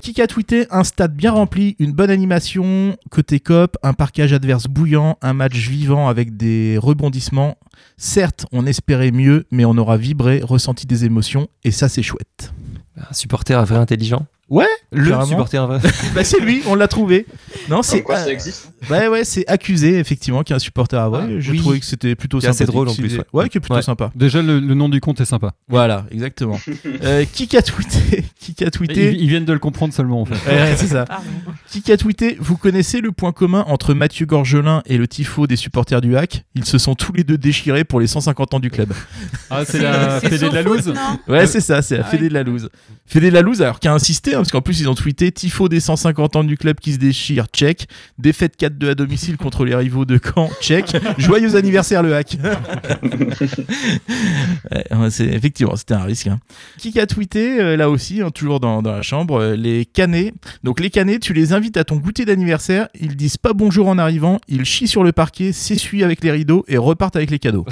[0.02, 4.66] Qui a tweeté un stade bien rempli, une bonne animation, côté cop, un parquage adverse
[4.68, 7.58] bouillant, un match vivant avec des rebondissements.
[7.98, 12.52] Certes, on espérait mieux, mais on aura vibré, ressenti des émotions, et ça c'est chouette.
[12.98, 14.26] Un supporter un vrai intelligent.
[14.50, 15.26] Ouais, Le carrément.
[15.26, 15.68] supporter.
[16.16, 17.26] Bah, c'est lui, on l'a trouvé.
[17.70, 18.72] Non, c'est quoi, euh, ça existe.
[18.90, 21.24] Ouais, ouais, c'est accusé, effectivement, qu'il y a un supporter à vrai.
[21.26, 21.58] Ah, Je oui.
[21.60, 22.74] trouvais que c'était plutôt Qui est assez sympathique.
[22.76, 23.24] drôle, en plus, C'est- ouais.
[23.34, 23.82] Ouais, qui est plutôt Ouais.
[23.82, 24.12] sympa.
[24.16, 25.52] Déjà, le, le nom du compte est sympa.
[25.68, 26.60] Voilà, exactement.
[27.04, 30.26] euh, qui a tweeté Qui a tweeté Ils, ils viennent de le comprendre seulement en
[30.26, 30.36] fait.
[30.50, 31.04] Ouais, ouais, c'est ça.
[31.06, 31.26] Pardon.
[31.70, 35.58] Qui a tweeté Vous connaissez le point commun entre Mathieu Gorgelin et le tifo des
[35.58, 36.46] supporters du hack?
[36.56, 38.94] Ils se sont tous les deux déchirés pour les 150 ans du club.
[39.50, 40.76] Ah, c'est la c'est Fédé de la non?
[41.28, 42.30] Ouais, c'est ça, c'est la Ah Fédé ouais.
[42.30, 42.70] de la loose.
[43.06, 45.70] Fédé de la loose, alors qui a insisté, parce qu'en plus ils ont tweeté Tifo
[45.70, 47.88] des 150 ans du club qui se déchire, check.
[48.18, 50.96] Défaite 4-2 à domicile contre les rivaux de Caen, check.
[51.18, 52.38] Joyeux anniversaire le hack.
[54.72, 56.28] Ouais, ouais, c'est, effectivement, c'était un risque.
[56.28, 56.40] hein.
[56.78, 60.34] Qui a tweeté, euh, là aussi, hein, toujours dans, dans la chambre, euh, les canets.
[60.64, 63.98] Donc les canets, tu les invites à ton goûter d'anniversaire, ils disent pas bonjour en
[63.98, 67.66] arrivant, ils chient sur le parquet, s'essuient avec les rideaux et repartent avec les cadeaux.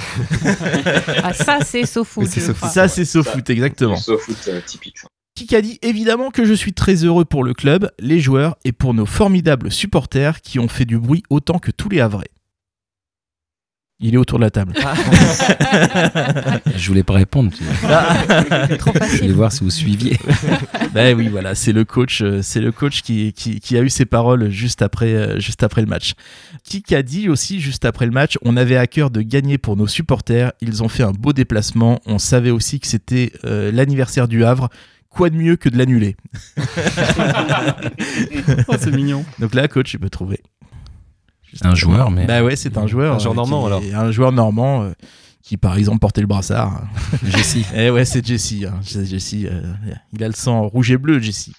[1.24, 2.28] Ah, ça, c'est SoFoot.
[2.72, 3.96] Ça, c'est SoFoot, exactement.
[3.98, 4.98] SoFoot euh, typique.
[5.00, 5.08] ça.
[5.36, 8.72] Qui a dit évidemment que je suis très heureux pour le club, les joueurs et
[8.72, 12.30] pour nos formidables supporters qui ont fait du bruit autant que tous les Havrais.
[14.00, 14.74] Il est autour de la table.
[16.76, 17.52] Je voulais pas répondre.
[17.56, 18.78] tu vois.
[18.78, 20.18] Trop Je voulais voir si vous suiviez.
[20.94, 23.90] ben oui, voilà, c'est le coach, euh, c'est le coach qui, qui, qui a eu
[23.90, 26.14] ses paroles juste après, euh, juste après le match.
[26.64, 29.78] Qui a dit aussi juste après le match, on avait à cœur de gagner pour
[29.78, 30.52] nos supporters.
[30.60, 32.02] Ils ont fait un beau déplacement.
[32.06, 34.70] On savait aussi que c'était euh, l'anniversaire du Havre.
[35.16, 36.18] Quoi de mieux que de l'annuler
[38.68, 39.24] Oh, c'est mignon.
[39.40, 40.42] Donc là, coach, tu peux trouver.
[41.62, 43.16] Un joueur, mais Bah ouais, c'est un joueur.
[43.16, 44.06] Un joueur euh, normand, qui- alors.
[44.08, 44.92] Un joueur normand euh,
[45.42, 46.84] qui, par exemple, portait le brassard.
[47.24, 47.66] Jessie.
[47.74, 48.56] Eh ouais, c'est Jesse.
[48.68, 48.78] hein.
[48.84, 49.74] Jesse, euh,
[50.12, 51.52] il a le sang rouge et bleu, Jesse.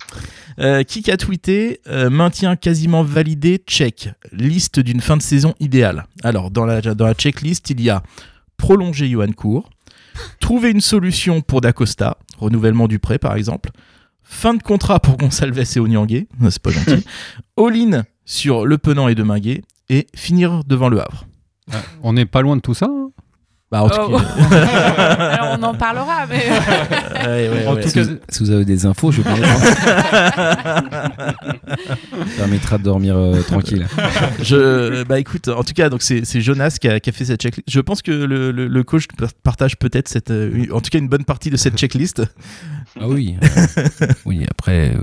[0.59, 4.11] Euh, qui a tweeté euh, Maintien quasiment validé, check.
[4.33, 6.05] Liste d'une fin de saison idéale.
[6.23, 8.03] Alors, dans la, dans la checklist, il y a
[8.59, 9.71] prolonger Johan Cour,
[10.41, 13.71] trouver une solution pour Dacosta, renouvellement du prêt par exemple,
[14.23, 17.05] fin de contrat pour Gonsalves et Onyangé, c'est pas gentil,
[17.57, 21.27] all-in sur Le Penant et Deminguet, et finir devant le Havre.
[21.73, 22.87] Ouais, On n'est pas loin de tout ça.
[22.91, 23.06] hein.
[23.71, 24.17] Bah, en tout Oh.
[24.17, 24.57] cas.
[24.57, 26.45] Alors on en parlera, mais.
[27.27, 27.81] Ouais, ouais, En ouais.
[27.83, 29.43] tout Si cas, vous, si vous avez des infos, je prendre.
[31.17, 31.25] Ça
[32.37, 33.87] permettra de dormir euh, tranquille.
[34.43, 37.25] Je, bah écoute, en tout cas, donc c'est c'est Jonas qui a, qui a fait
[37.25, 37.69] cette checklist.
[37.69, 39.07] Je pense que le, le- le coach
[39.43, 42.23] partage peut-être cette, euh, une- en tout cas une bonne partie de cette checklist.
[43.01, 43.37] Ah oui.
[43.43, 43.87] euh,
[44.25, 45.01] oui, après, euh,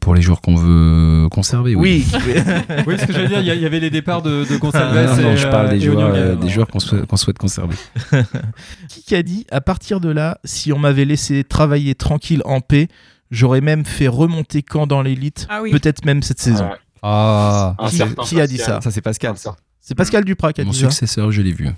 [0.00, 2.06] pour les joueurs qu'on veut conserver, oui.
[2.14, 2.24] Oui.
[2.86, 4.96] oui, ce que j'allais dire, il y, avait les départs de, de Gonçalves.
[4.96, 7.36] Ah, non, non, et, je euh, parle des et joueurs, euh, des joueurs qu'on souhaite,
[7.38, 7.76] conserver.
[8.88, 12.88] qui a dit à partir de là, si on m'avait laissé travailler tranquille en paix,
[13.30, 15.70] j'aurais même fait remonter Caen dans l'élite, Ah oui.
[15.70, 16.70] peut-être même cette saison.
[17.02, 18.58] Ah, Un Qui- a dit Pascal.
[18.58, 19.34] ça Ça, c'est Pascal.
[19.80, 20.90] C'est Pascal Duprat qui a Mon dit ça.
[20.90, 21.68] successeur, je l'ai vu.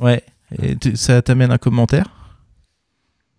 [0.00, 0.22] Ouais.
[0.62, 2.06] Et ça t'amène un commentaire?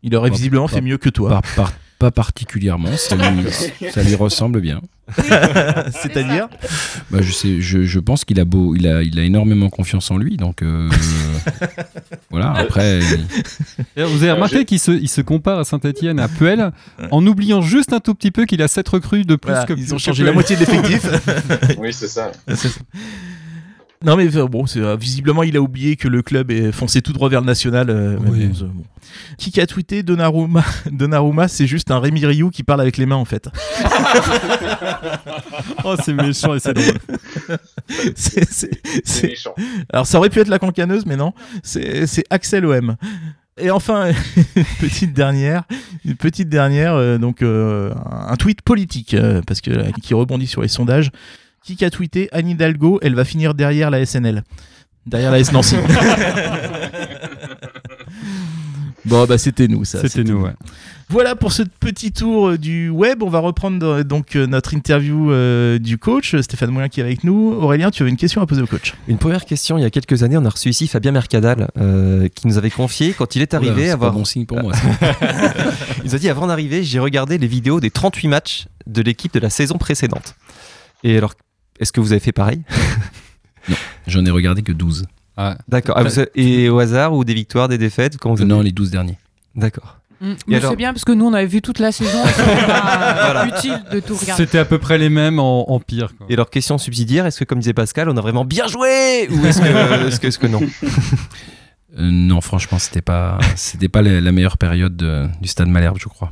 [0.04, 1.30] Il aurait visiblement fait mieux que toi.
[1.30, 3.46] Par- par- pas particulièrement, ça lui,
[3.92, 4.82] ça lui ressemble bien.
[6.02, 6.48] C'est-à-dire
[7.12, 10.10] Bah, je, sais, je, je pense qu'il a, beau, il a, il a énormément confiance
[10.12, 10.38] en lui.
[10.38, 10.90] Donc euh,
[12.32, 13.00] voilà, après,
[13.98, 16.72] Et Vous avez Euh, remarqué qu'il se, il se compare à Saint-Etienne, à Puel,
[17.12, 19.74] en oubliant juste un tout petit peu qu'il a 7 recrues de plus Voilà, que
[19.74, 20.28] Ils ont changé Puel.
[20.28, 21.06] la moitié de l'effectif.
[21.78, 22.32] Oui, c'est ça.
[24.04, 27.02] Non mais euh, bon, c'est, euh, visiblement il a oublié que le club est foncé
[27.02, 27.90] tout droit vers le national.
[27.90, 28.48] euh, Oui.
[28.48, 28.84] bon.
[29.38, 33.16] Qui a tweeté Donnarumma Donnarumma, c'est juste un Rémi Rioux qui parle avec les mains
[33.16, 33.50] en fait.
[35.86, 36.98] Oh, c'est méchant et c'est drôle.
[38.16, 39.54] C'est- méchant.
[39.92, 41.34] Alors ça aurait pu être la cancaneuse, mais non.
[41.62, 42.96] C'est c'est Axel OM.
[43.58, 44.12] Et enfin,
[44.56, 45.64] une petite dernière,
[46.06, 50.48] une petite dernière, euh, donc euh, un tweet politique, euh, parce que euh, qui rebondit
[50.48, 51.12] sur les sondages.
[51.64, 54.44] Qui a tweeté Anne Hidalgo, elle va finir derrière la SNL,
[55.06, 55.78] derrière la S Nancy.
[59.06, 60.02] bon bah c'était nous ça.
[60.02, 60.52] C'était nous, ouais.
[61.10, 63.24] Voilà pour ce petit tour euh, du web.
[63.24, 67.04] On va reprendre euh, donc euh, notre interview euh, du coach Stéphane Moulin qui est
[67.04, 67.54] avec nous.
[67.54, 68.94] Aurélien, tu avais une question à poser au coach.
[69.08, 72.28] Une première question, il y a quelques années, on a reçu ici Fabien Mercadal, euh,
[72.28, 74.12] qui nous avait confié, quand il est arrivé, Oula, c'est avoir...
[74.12, 74.74] pas bon signe pour moi.
[76.00, 79.34] il nous a dit, avant d'arriver, j'ai regardé les vidéos des 38 matchs de l'équipe
[79.34, 80.36] de la saison précédente.
[81.04, 81.34] Et alors,
[81.80, 82.62] est-ce que vous avez fait pareil?
[84.08, 85.06] J'en ai regardé que 12.
[85.68, 85.96] D'accord.
[85.98, 88.62] Ah, vous avez- Et au hasard, ou des victoires, des défaites quand vous avez- Non,
[88.62, 89.18] les 12 derniers.
[89.56, 89.98] D'accord.
[90.22, 90.32] Mm.
[90.32, 92.20] Et Mais alors c'est bien parce que nous on avait vu toute la saison.
[92.26, 93.48] C'était pas Voilà.
[93.48, 94.44] utile de tout regarder.
[94.44, 96.14] C'était à peu près les mêmes en, en pire.
[96.18, 96.28] quoi.
[96.30, 99.28] Et alors, question subsidiaire, est-ce que, comme disait Pascal, on a vraiment bien joué?
[99.32, 100.62] Ou est-ce que, non?
[101.98, 105.98] Euh, non, franchement, c'était pas, c'était pas la, la meilleure période de- du Stade Malherbe,
[106.00, 106.32] je crois.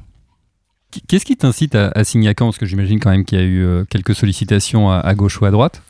[1.07, 2.47] Qu'est-ce qui t'incite à, signer à Caen?
[2.47, 5.45] Parce que j'imagine quand même qu'il y a eu euh, quelques sollicitations à, gauche ou
[5.45, 5.81] à droite.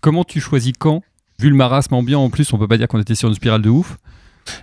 [0.00, 1.02] Comment tu choisis Caen
[1.38, 3.62] Vu le marasme ambiant, en plus, on peut pas dire qu'on était sur une spirale
[3.62, 3.96] de ouf.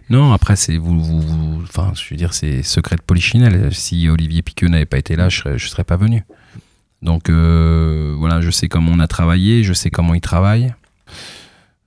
[0.10, 3.74] Non, après, c'est vous, enfin, je veux dire, c'est secret de polichinelle.
[3.74, 6.24] Si Olivier Piqueux n'avait pas été là, je serais, je serais pas venu.
[7.02, 10.74] Donc euh, voilà, je sais comment on a travaillé, je sais comment il travaille,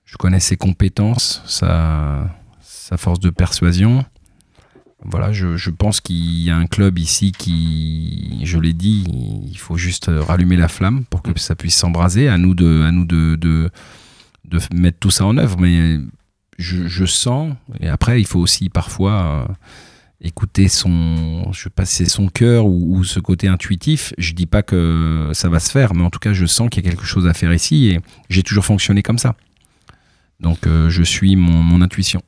[0.05, 2.27] je connais ses compétences, sa
[2.97, 4.05] force de persuasion.
[5.05, 9.03] Voilà, je, pense qu'il y a un club ici qui, je l'ai dit,
[9.51, 12.29] il faut juste rallumer la flamme pour que ça puisse s'embraser.
[12.29, 13.69] À nous de, à nous de, de,
[14.73, 15.59] mettre tout ça en œuvre.
[15.59, 15.99] Mais
[16.57, 19.53] je, sens, et après, il faut aussi parfois euh,
[20.21, 24.13] écouter son, je sais pas son cœur ou, ce côté intuitif.
[24.17, 26.83] Je dis pas que ça va se faire, mais en tout cas, je sens qu'il
[26.83, 29.35] y a quelque chose à faire ici et j'ai toujours fonctionné comme ça.
[30.39, 32.21] Donc, euh, je suis mon intuition.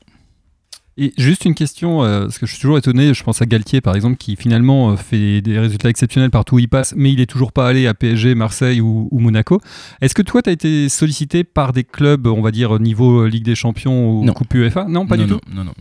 [0.98, 3.82] Et juste une question, euh, parce que je suis toujours étonné, je pense à Galtier
[3.82, 7.20] par exemple, qui finalement euh, fait des résultats exceptionnels partout où il passe, mais il
[7.20, 9.60] est toujours pas allé à PSG, Marseille ou, ou Monaco.
[10.00, 13.28] Est-ce que toi, tu as été sollicité par des clubs, on va dire, niveau euh,
[13.28, 14.32] Ligue des Champions ou Non.
[14.32, 14.86] Coupe UEFA?
[14.88, 15.72] Non, pas non, du non, tout Non, non.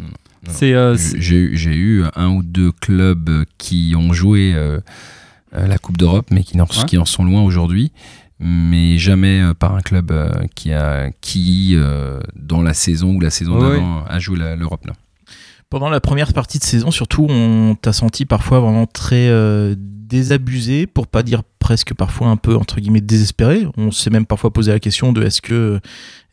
[0.50, 4.80] C'est, euh, J'ai- eu- j'ai eu un ou deux clubs qui ont joué euh,
[5.54, 6.86] la Coupe d'Europe, mais qui, n'en- Ouais.
[6.88, 7.92] qui en sont loin aujourd'hui.
[8.42, 13.22] Mais jamais euh, par un club euh, qui, a, qui euh, dans la saison ou
[13.22, 14.86] la saison d'avant, a joué l'Europe.
[15.70, 20.88] Pendant la première partie de saison, surtout, on t'a senti parfois vraiment très euh, désabusé,
[20.88, 23.66] pour pas dire presque parfois un peu entre guillemets désespéré.
[23.76, 25.80] On s'est même parfois posé la question de est-ce que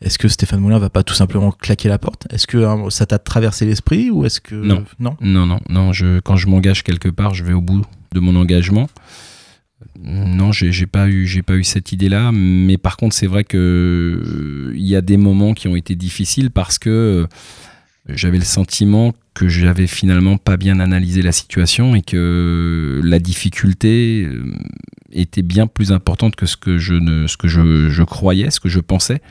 [0.01, 2.27] est-ce que Stéphane Moulin va pas tout simplement claquer la porte?
[2.29, 4.85] Est-ce que hein, ça t'a traversé l'esprit ou est-ce que Non.
[4.99, 5.17] non?
[5.21, 5.91] Non, non, non.
[5.91, 7.81] Je, quand je m'engage quelque part, je vais au bout
[8.13, 8.87] de mon engagement.
[9.99, 12.31] Non, j'ai j'ai pas eu, j'ai pas eu cette idée-là.
[12.31, 15.95] Mais par contre, c'est vrai que euh, il y a des moments qui ont été
[15.95, 17.27] difficiles parce que euh,
[18.07, 24.25] j'avais le sentiment que j'avais finalement pas bien analysé la situation et que la difficulté
[24.25, 24.53] euh,
[25.11, 28.59] était bien plus importante que ce que je ne, ce que je, je croyais, ce
[28.59, 29.21] que je pensais.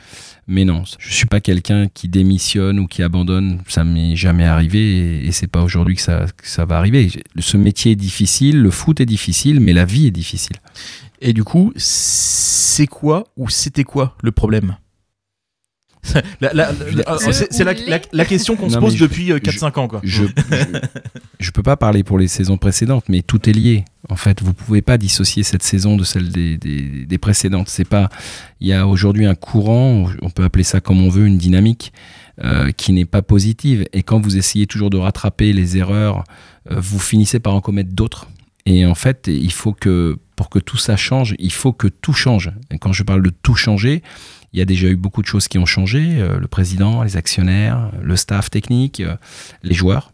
[0.47, 3.61] Mais non, je suis pas quelqu'un qui démissionne ou qui abandonne.
[3.67, 7.09] Ça m'est jamais arrivé et, c'est pas aujourd'hui que ça, que ça va arriver.
[7.39, 10.57] Ce métier est difficile, le foot est difficile, mais la vie est difficile.
[11.21, 14.75] Et du coup, c'est quoi ou c'était quoi le problème?
[16.03, 19.87] c'est c'est la, la- la question qu'on se pose je- depuis euh, 4-5 ans.
[19.87, 20.01] Quoi.
[20.03, 20.55] Je, je,
[21.39, 23.85] je peux pas parler pour les saisons précédentes, mais tout est lié.
[24.09, 27.69] En fait, vous pouvez pas dissocier cette saison de celle des, des, des précédentes.
[27.69, 28.09] C'est pas.
[28.59, 31.93] Il y a aujourd'hui un courant, on peut appeler ça comme on veut, une dynamique
[32.43, 33.85] euh, qui n'est pas positive.
[33.93, 36.23] Et quand vous essayez toujours de rattraper les erreurs,
[36.71, 38.27] euh, vous finissez par en commettre d'autres.
[38.65, 42.13] Et en fait, il faut que pour que tout ça change, il faut que tout
[42.13, 42.51] change.
[42.71, 44.01] Et quand je parle de tout changer,
[44.53, 47.17] il y a déjà eu beaucoup de choses qui ont changé, euh, le président, les
[47.17, 49.15] actionnaires, le staff technique, euh,
[49.63, 50.13] les joueurs,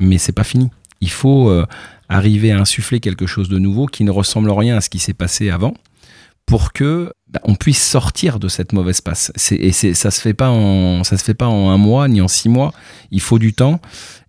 [0.00, 0.70] mais c'est pas fini.
[1.00, 1.66] Il faut euh,
[2.08, 4.98] arriver à insuffler quelque chose de nouveau qui ne ressemble en rien à ce qui
[4.98, 5.74] s'est passé avant
[6.46, 9.32] pour que bah, on puisse sortir de cette mauvaise passe.
[9.50, 10.48] Et ça se ça se fait pas
[11.48, 12.72] en un mois ni en six mois.
[13.10, 13.80] Il faut du temps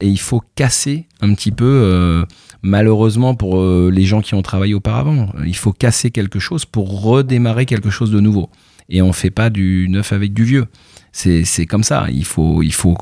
[0.02, 2.26] et il faut casser un petit peu.
[2.64, 7.68] malheureusement pour les gens qui ont travaillé auparavant, il faut casser quelque chose pour redémarrer
[7.68, 8.50] quelque chose de nouveau.
[8.90, 10.66] Et on fait pas du neuf avec du vieux.
[11.12, 12.08] C'est, comme ça.
[12.12, 12.96] Il faut il faut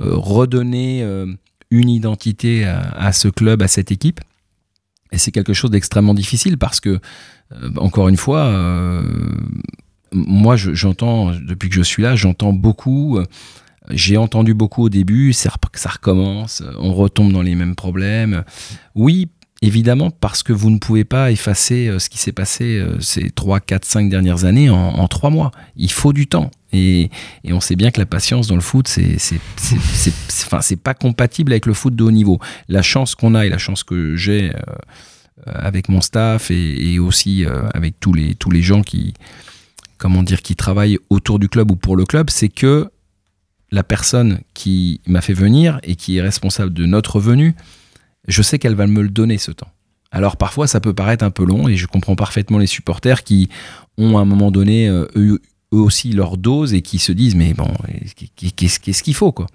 [0.00, 1.26] euh, redonner euh,
[1.70, 4.20] une identité à, à ce club, à cette équipe.
[5.10, 6.98] Et c'est quelque chose d'extrêmement difficile parce que,
[7.52, 9.02] euh, encore une fois, euh,
[10.12, 13.18] moi je- j'entends, depuis que je suis là, j'entends beaucoup,
[13.90, 15.50] j'ai entendu beaucoup au début, ça,
[15.90, 18.44] recommence, on retombe dans les mêmes problèmes.
[18.94, 19.28] Oui,
[19.62, 23.30] évidemment, parce que vous ne pouvez pas effacer euh, ce qui s'est passé euh, ces
[23.30, 25.50] 3, 4, 5 dernières années en, en 3 mois.
[25.76, 26.50] Il faut du temps.
[26.72, 27.10] Et,
[27.50, 29.40] on sait bien que la patience dans le foot, c'est c'est-
[30.46, 32.38] enfin, pas compatible avec le foot de haut niveau.
[32.68, 34.60] La chance qu'on a et la chance que j'ai euh,
[35.46, 39.14] avec mon staff et, aussi avec tous les, tous les gens qui,
[39.96, 42.90] comment dire, qui travaillent autour du club ou pour le club, c'est que
[43.70, 47.54] la personne qui m'a fait venir et qui est responsable de notre venue,
[48.28, 49.68] je sais qu'elle va me le donner ce temps.
[50.10, 53.48] Alors parfois ça peut paraître un peu long et je comprends parfaitement les supporters qui
[53.98, 57.52] ont à un moment donné euh, eux, aussi leur dose et qui se disent mais
[57.52, 57.68] bon
[58.56, 59.46] qu'est-ce qu'il faut quoi?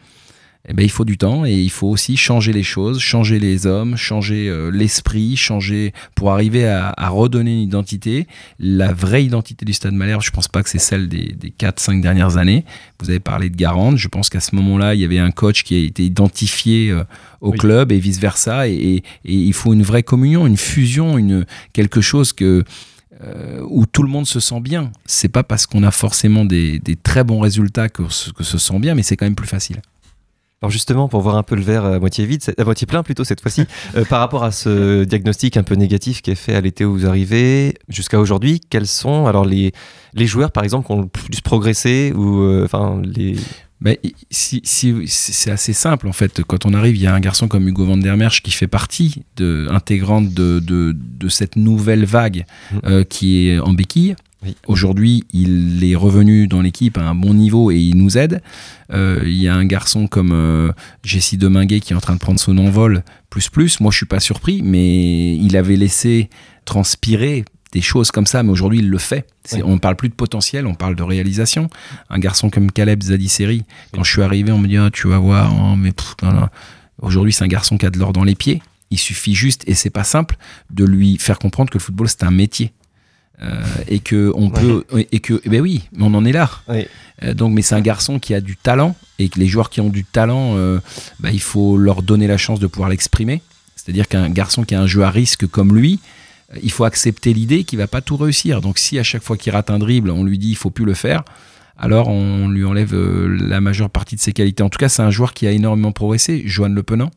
[0.69, 3.65] Eh ben, il faut du temps et il faut aussi changer les choses, changer les
[3.67, 8.27] hommes, changer euh, l'esprit, changer pour arriver à, à redonner une identité.
[8.59, 11.99] La vraie identité du Stade Malherbe, je pense pas que c'est celle des, des 4-5
[11.99, 12.63] dernières années.
[13.01, 15.63] Vous avez parlé de Garande, je pense qu'à ce moment-là, il y avait un coach
[15.63, 17.03] qui a été identifié euh,
[17.41, 17.57] au Oui.
[17.57, 18.69] club et vice-versa.
[18.69, 22.63] Et, et- et il faut une vraie communion, une fusion, une, quelque chose que
[23.23, 24.91] euh, où tout le monde se sent bien.
[25.05, 28.79] C'est pas parce qu'on a forcément des, des très bons résultats que, que se sent
[28.79, 29.81] bien, mais c'est quand même plus facile.
[30.63, 33.25] Alors justement, pour voir un peu le verre à moitié vide, à moitié plein plutôt
[33.25, 33.65] cette fois-ci,
[33.97, 36.93] euh, par rapport à ce diagnostic un peu négatif qui est fait à l'été où
[36.93, 39.73] vous arrivez jusqu'à aujourd'hui, quels sont alors les,
[40.13, 43.35] les joueurs par exemple qui ont le plus progressé ou euh, enfin les
[43.81, 43.97] Ben,
[44.31, 46.41] si, si- c'est assez simple en fait.
[46.47, 48.67] Quand on arrive, il y a un garçon comme Hugo van der Merch qui fait
[48.69, 52.45] partie de, intégrante de, de, de cette nouvelle vague
[52.85, 54.15] euh, qui est en béquille.
[54.67, 58.41] Aujourd'hui, il est revenu dans l'équipe à un bon niveau et il nous aide.
[58.91, 60.71] Euh, il y a un garçon comme euh,
[61.03, 63.79] Jessie Deminguet qui est en train de prendre son envol, plus plus.
[63.79, 66.29] Moi, je suis pas surpris, mais il avait laissé
[66.65, 69.27] transpirer des choses comme ça, mais aujourd'hui, il le fait.
[69.51, 69.61] Oui.
[69.65, 71.69] On ne parle plus de potentiel, on parle de réalisation.
[72.09, 75.17] Un garçon comme Caleb Zadisseri, quand je suis arrivé, on me dit Ah, Tu vas
[75.17, 75.91] voir, oh, mais
[77.01, 78.61] aujourd'hui, c'est un garçon qui a de l'or dans les pieds.
[78.91, 80.37] Il suffit juste, et c'est pas simple,
[80.69, 82.73] de lui faire comprendre que le football, c'est un métier.
[83.41, 86.51] Euh, et que on peut et que eh ben oui on en est là.
[87.23, 89.81] Euh, donc mais c'est un garçon qui a du talent et que les joueurs qui
[89.81, 90.79] ont du talent euh,
[91.19, 93.41] bah, il faut leur donner la chance de pouvoir l'exprimer.
[93.75, 95.99] C'est à dire qu'un garçon qui a un jeu à risque comme lui
[96.61, 98.61] il faut accepter l'idée qu'il va pas tout réussir.
[98.61, 100.85] Donc si à chaque fois qu'il rate un dribble on lui dit il faut plus
[100.85, 101.23] le faire
[101.75, 104.61] alors on lui enlève la majeure partie de ses qualités.
[104.61, 107.09] En tout cas c'est un joueur qui a énormément progressé Johan Le Penant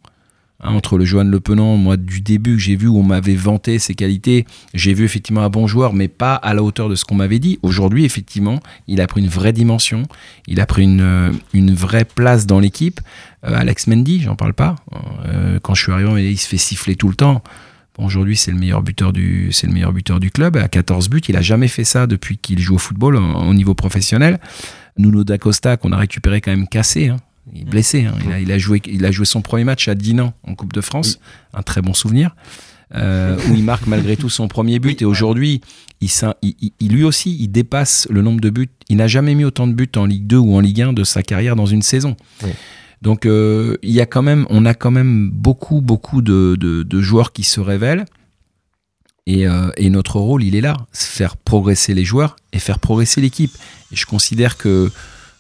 [0.61, 3.35] Hein, entre le Johan Le Penant, moi, du début que j'ai vu où on m'avait
[3.35, 6.95] vanté ses qualités, j'ai vu effectivement un bon joueur, mais pas à la hauteur de
[6.95, 7.59] ce qu'on m'avait dit.
[7.63, 10.05] Aujourd'hui, effectivement, il a pris une vraie dimension,
[10.47, 13.01] il a pris une, euh, une vraie place dans l'équipe.
[13.45, 14.77] Euh, Alex Mendy, j'en parle pas.
[15.27, 17.43] Euh, quand je suis arrivé, il se fait siffler tout le temps.
[17.99, 21.23] Aujourd'hui, c'est le meilleur buteur du, le meilleur buteur du club à 14 buts.
[21.29, 24.39] Il a jamais fait ça depuis qu'il joue au football au niveau professionnel.
[24.99, 27.09] Nuno D'Acosta, qu'on a récupéré quand même cassé.
[27.09, 27.17] hein.
[27.53, 28.05] Il est blessé.
[28.07, 28.15] hein.
[28.25, 30.73] Il, a, il a joué, il a joué son premier match à Dinan en Coupe
[30.73, 31.21] de France.
[31.55, 32.35] Un très bon souvenir.
[32.95, 35.03] Euh, où il marque malgré tout son premier but.
[35.03, 35.61] Et aujourd'hui,
[36.01, 38.71] il, lui aussi, il dépasse le nombre de buts.
[38.89, 41.03] Il n'a jamais mis autant de buts en Ligue 2 ou en Ligue 1 de
[41.05, 42.17] sa carrière dans une saison.
[42.45, 42.51] Oui.
[43.03, 46.83] Donc, euh, il y a quand même, on a quand même beaucoup, beaucoup de, de-
[46.83, 48.05] de joueurs qui se révèlent.
[49.27, 53.21] Et, euh, et notre rôle, il est là, faire progresser les joueurs et faire progresser
[53.21, 53.53] l'équipe.
[53.93, 54.91] Et je considère que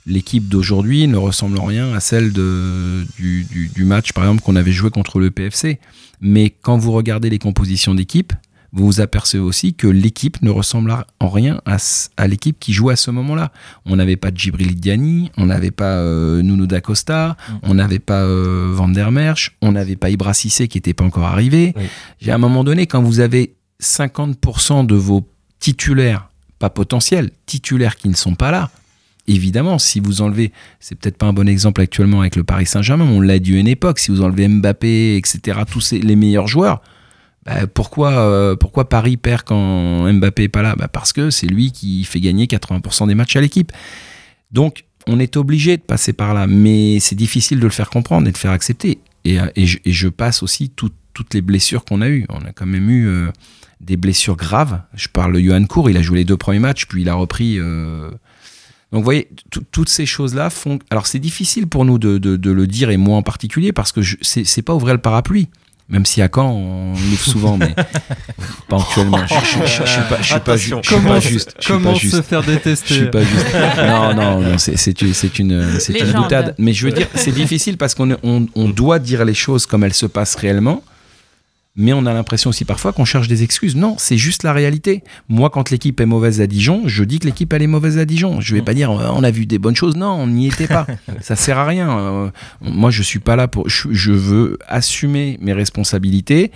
[0.06, 4.42] l'équipe d'aujourd'hui ne ressemble en rien à celle de, du, du- du match, par exemple,
[4.42, 5.78] qu'on avait joué contre le PFC.
[6.20, 8.32] Mais quand vous regardez les compositions d'équipe,
[8.72, 12.96] vous vous apercevez aussi que l'équipe ne ressemble en rien à, l'équipe qui jouait à
[12.96, 13.52] ce moment-là.
[13.86, 18.22] On n'avait pas Djibril Diani, on n'avait pas euh, Nuno da Costa, on n'avait pas
[18.22, 21.72] euh, Van der Merch, on n'avait pas Ibra Cissé qui n'était pas encore arrivé.
[21.76, 21.84] Oui.
[22.20, 25.26] J'ai à un moment donné, quand vous avez 50% de vos
[25.58, 26.28] titulaires,
[26.58, 28.70] pas potentiels, titulaires qui ne sont pas là,
[29.28, 33.04] évidemment, si vous enlevez, c'est peut-être pas un bon exemple actuellement avec le Paris Saint-Germain,
[33.06, 36.48] on l'a dit à une époque, si vous enlevez Mbappé, etc., tous ces- les meilleurs
[36.48, 36.80] joueurs,
[37.44, 40.74] bah, pourquoi, euh, pourquoi Paris perd quand Mbappé est pas là?
[40.76, 43.72] Bah, Parce que c'est lui qui fait gagner 80% des matchs à l'équipe.
[44.50, 48.26] Donc, on est obligé de passer par là, mais c'est difficile de le faire comprendre
[48.28, 48.98] et de faire accepter.
[49.24, 52.26] Et, je, passe aussi tout- toutes les blessures qu'on a eues.
[52.28, 53.30] On a quand même eu euh,
[53.80, 54.80] des blessures graves.
[54.94, 57.14] Je parle de Johan Cour, il a joué les deux premiers matchs, puis il a
[57.14, 57.58] repris.
[57.58, 58.10] euh,
[58.96, 60.78] Donc, vous voyez, tout- toutes ces choses-là font.
[60.88, 63.92] Alors, c'est difficile pour nous de, de- de le dire, et moi en particulier, parce
[63.92, 65.48] que je- c'est c'est pas ouvrir le parapluie.
[65.90, 67.74] Même si à Caen, on l'ouvre souvent, mais
[68.68, 69.18] pas actuellement.
[69.26, 70.80] Je, je- je- je suis pas, je suis pas, ju- Attention.
[70.82, 71.54] je suis pas Comment, juste.
[71.58, 72.16] Je suis comment pas juste.
[72.16, 73.46] se faire Je détester suis pas juste.
[73.86, 76.22] Non, non, non, c'est c'est une, c'est une, c'est une Légende.
[76.22, 76.54] boutade.
[76.58, 79.84] Mais je veux dire, c'est difficile parce qu'on on, on doit dire les choses comme
[79.84, 80.82] elles se passent réellement.
[81.78, 83.76] Mais on a l'impression aussi parfois qu'on cherche des excuses.
[83.76, 85.04] Non, c'est juste la réalité.
[85.28, 88.06] Moi, quand l'équipe est mauvaise à Dijon, je dis que l'équipe elle est mauvaise à
[88.06, 88.40] Dijon.
[88.40, 89.94] Je vais pas dire euh, on a vu des bonnes choses.
[89.94, 90.86] Non, on n'y était pas.
[91.20, 91.98] Ça sert à rien.
[91.98, 92.30] Euh,
[92.62, 93.68] moi, je suis pas là pour.
[93.68, 96.50] Je, je veux assumer mes responsabilités.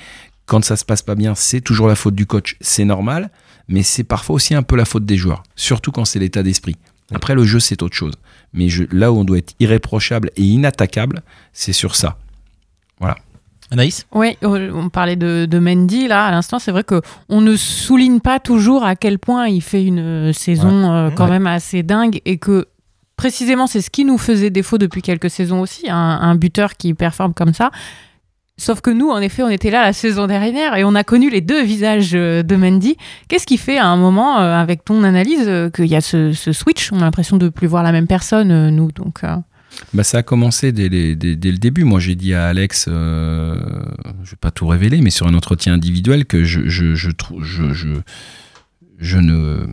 [0.47, 2.57] Quand ça se passe pas bien, c'est toujours la faute du coach.
[2.61, 3.31] C'est normal,
[3.69, 5.45] mais c'est parfois aussi un peu la faute des joueurs.
[5.55, 6.77] Surtout quand c'est l'état d'esprit.
[7.15, 8.15] Après, le jeu, c'est autre chose.
[8.53, 12.19] Mais je- là où on doit être irréprochable et inattaquable, c'est sur ça.
[12.99, 13.17] Voilà.
[13.71, 16.59] Anaïs Oui, on parlait de, de Mendy là à l'instant.
[16.59, 20.33] C'est vrai que on ne souligne pas toujours à quel point il fait une euh,
[20.33, 21.31] saison euh, quand Ouais.
[21.31, 22.67] même assez dingue et que
[23.17, 26.95] précisément c'est ce qui nous faisait défaut depuis quelques saisons aussi, un, un buteur qui
[26.95, 27.71] performe comme ça.
[28.57, 31.31] Sauf que nous, en effet, on était là la saison dernière et on a connu
[31.31, 32.97] les deux visages euh, de Mendy.
[33.29, 36.93] Qu'est-ce qui fait à un moment, avec ton analyse, qu'il y a ce, ce switch?
[36.93, 38.93] On a l'impression de plus voir la même personne, nous.
[38.93, 39.21] Donc,
[39.93, 41.85] Bah, ça a commencé dès, le début.
[41.85, 43.57] Moi, j'ai dit à Alex, euh,
[44.23, 47.11] je vais pas tout révéler, mais sur un entretien individuel, que je, je, je,
[48.99, 49.67] je, ne.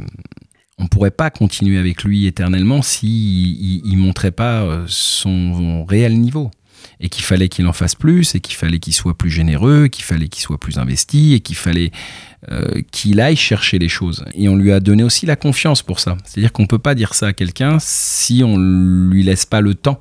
[0.78, 6.20] On pourrait pas continuer avec lui éternellement s'il il, il montrait pas euh, son réel
[6.20, 6.52] niveau.
[7.00, 10.04] Et qu'il fallait qu'il en fasse plus, et qu'il fallait qu'il soit plus généreux, qu'il
[10.04, 11.92] fallait qu'il soit plus investi, et qu'il fallait
[12.52, 14.24] euh, qu'il aille chercher les choses.
[14.36, 16.18] Et on lui a donné aussi la confiance pour ça.
[16.24, 20.00] C'est-à-dire qu'on peut pas dire ça à quelqu'un si on lui laisse pas le temps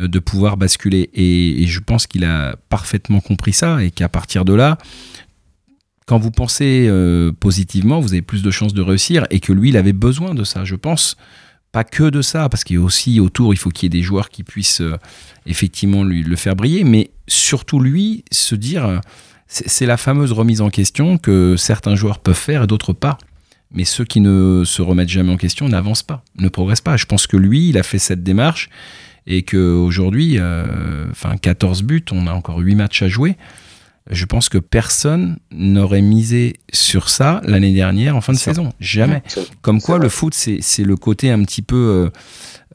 [0.00, 1.10] euh, de pouvoir basculer.
[1.14, 4.78] Et, je pense qu'il a parfaitement compris ça et qu'à partir de là,
[6.06, 9.68] quand vous pensez euh, positivement, vous avez plus de chances de réussir et que lui,
[9.68, 11.16] il avait besoin de ça, je pense.
[11.70, 14.00] Pas que de ça, parce qu'il y a aussi autour, il faut qu'il y ait
[14.00, 14.82] des joueurs qui puissent
[15.46, 19.00] effectivement lui, le faire briller, mais surtout lui, se dire,
[19.46, 23.18] c'est la fameuse remise en question que certains joueurs peuvent faire et d'autres pas.
[23.72, 26.96] Mais ceux qui ne se remettent jamais en question n'avancent pas, ne progressent pas.
[26.96, 28.70] Je pense que lui, il a fait cette démarche
[29.26, 33.36] et qu'aujourd'hui, euh, enfin 14 buts, on a encore 8 matchs à jouer.
[34.10, 38.70] Je pense que personne n'aurait misé sur ça l'année dernière en fin de saison.
[38.78, 39.22] Jamais.
[39.62, 42.10] Comme quoi, le foot, c'est le côté un petit peu euh,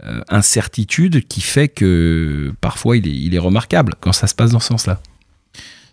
[0.06, 4.52] euh, incertitude qui fait que parfois il est, il est remarquable quand ça se passe
[4.52, 5.00] dans ce sens-là.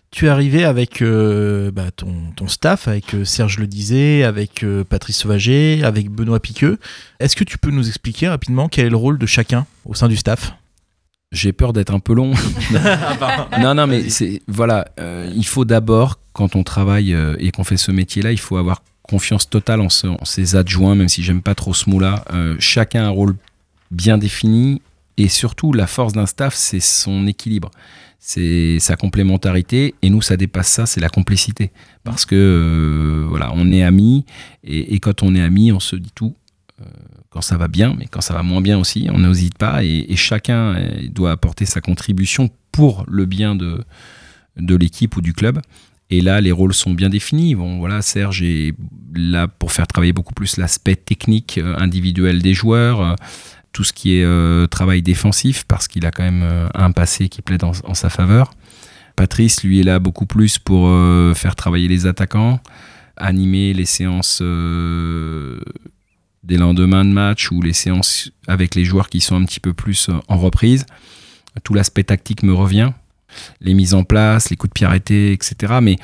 [0.09, 4.63] Tu es arrivé avec euh, bah, ton, ton staff, avec euh, Serge Le Disait, avec
[4.63, 6.79] euh, Patrice Sauvager, avec Benoît Piqueux.
[7.19, 10.07] Est-ce que tu peux nous expliquer rapidement quel est le rôle de chacun au sein
[10.07, 10.55] du staff?
[11.33, 12.31] J'ai peur d'être un peu long.
[13.59, 17.77] non, non, mais c'est voilà, euh, il faut d'abord, quand on travaille et qu'on fait
[17.77, 21.41] ce métier-là, il faut avoir confiance totale en, ce- en ses adjoints, même si j'aime
[21.41, 22.23] pas trop ce mot-là.
[22.59, 23.35] Chacun a un rôle
[23.91, 24.81] bien défini
[25.17, 27.71] et surtout la force d'un staff, c'est son équilibre,
[28.19, 31.71] c'est sa complémentarité et nous, ça dépasse ça, c'est la complicité,
[32.03, 34.25] parce que euh, voilà, on est amis
[34.63, 36.35] et, quand on est amis, on se dit tout.
[36.81, 36.85] Euh,
[37.29, 40.15] quand ça va bien, mais quand ça va moins bien aussi, on n'hésite pas et,
[40.15, 43.83] chacun euh, doit apporter sa contribution pour le bien de,
[44.57, 45.61] de l'équipe ou du club.
[46.09, 47.53] Et là, les rôles sont bien définis.
[47.53, 48.73] Bon, voilà, Serge est
[49.13, 53.15] là pour faire travailler beaucoup plus l'aspect technique individuel des joueurs,
[53.73, 57.29] tout ce qui est euh, travail défensif, parce qu'il a quand même euh, un passé
[57.29, 58.51] qui dans- en sa faveur.
[59.15, 62.59] Patrice, lui, est là beaucoup plus pour euh, faire travailler les attaquants,
[63.17, 64.41] animer les séances
[66.43, 69.73] des lendemains de match ou les séances avec les joueurs qui sont un petit peu
[69.73, 70.85] plus en reprise.
[71.63, 72.91] Tout l'aspect tactique me revient,
[73.59, 75.79] les mises en place, les coups de pied arrêtés, etc.
[75.81, 75.97] Mais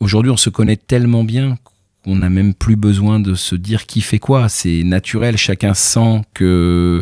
[0.00, 1.58] aujourd'hui, on se connaît tellement bien
[2.04, 4.48] qu'on n'a même plus besoin de se dire qui fait quoi.
[4.48, 7.00] C'est naturel, chacun sent que.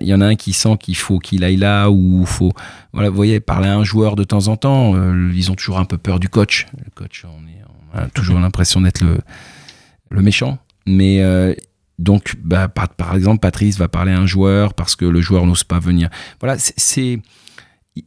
[0.00, 2.52] Il y en a un qui sent qu'il faut qu'il aille là ou faut.
[2.92, 5.78] Voilà, vous voyez, parler à un joueur de temps en temps, euh, ils ont toujours
[5.78, 6.66] un peu peur du coach.
[6.76, 10.58] Le coach, on on On a toujours l'impression d'être le, méchant.
[10.86, 11.54] Mais euh,
[11.98, 15.64] donc, bah, par, exemple, Patrice va parler à un joueur parce que le joueur n'ose
[15.64, 16.10] pas venir.
[16.40, 17.20] Voilà, c'est.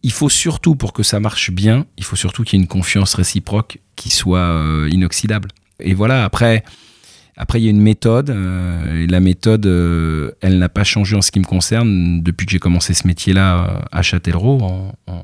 [0.02, 2.68] Il faut surtout, pour que ça marche bien, il faut surtout qu'il y ait une
[2.68, 5.50] confiance réciproque qui soit euh, inoxydable.
[5.80, 6.63] Et voilà, après,
[7.38, 8.30] après, il y a une méthode.
[8.30, 12.45] euh, et la méthode, euh, elle n'a pas changé en ce qui me concerne depuis
[12.45, 15.23] que j'ai commencé ce métier-là euh, à Châtellerault, en, en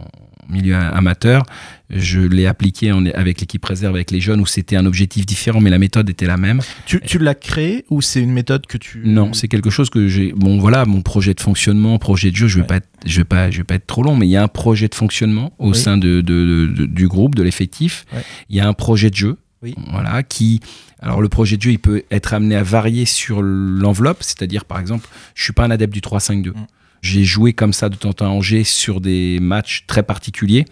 [0.50, 1.44] milieu amateur.
[1.90, 5.62] Je l'ai appliqué en- avec l'équipe réserve, avec les jeunes, où c'était un objectif différent,
[5.62, 6.60] mais la méthode était la même.
[6.86, 9.02] Tu, tu l'as créé ou c'est une méthode que tu.
[9.06, 10.34] Non, c'est quelque chose que j'ai.
[10.34, 12.48] Bon, voilà, mon projet de fonctionnement, projet de jeu.
[12.48, 12.68] Je vais Ouais.
[12.68, 14.44] pas, être, je vais pas, je vais pas être trop long, mais il y a
[14.44, 15.78] un projet de fonctionnement au Oui.
[15.78, 18.06] sein de, de- de- du groupe, de l'effectif.
[18.14, 18.22] Ouais.
[18.50, 19.38] Il y a un projet de jeu.
[19.64, 19.76] Oui.
[19.92, 20.60] Voilà, qui.
[21.00, 24.80] Alors, le projet de jeu, il peut être amené à varier sur l'enveloppe, c'est-à-dire, par
[24.80, 26.50] exemple, je suis pas un adepte du 3-5-2.
[26.50, 26.54] Mm.
[27.02, 30.66] J'ai joué comme ça de temps en temps à Angers sur des matchs très particuliers,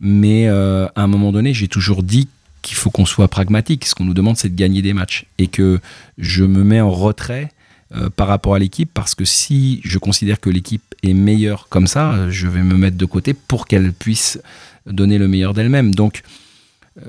[0.00, 2.28] mais euh, à un moment donné, j'ai toujours dit
[2.62, 3.84] qu'il faut qu'on soit pragmatique.
[3.84, 5.26] Ce qu'on nous demande, c'est de gagner des matchs.
[5.38, 5.80] Et que
[6.18, 7.50] je me mets en retrait
[7.94, 11.86] euh, par rapport à l'équipe parce que si je considère que l'équipe est meilleure comme
[11.86, 14.40] ça, euh, je vais me mettre de côté pour qu'elle puisse
[14.86, 15.94] donner le meilleur d'elle-même.
[15.94, 16.22] Donc,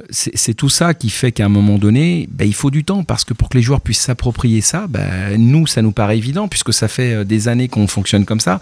[0.10, 3.24] c'est tout ça qui fait qu'à un moment donné, ben, il faut du temps parce
[3.24, 6.74] que pour que les joueurs puissent s'approprier ça, ben, nous, ça nous paraît évident puisque
[6.74, 8.60] ça fait euh, des années qu'on fonctionne comme ça.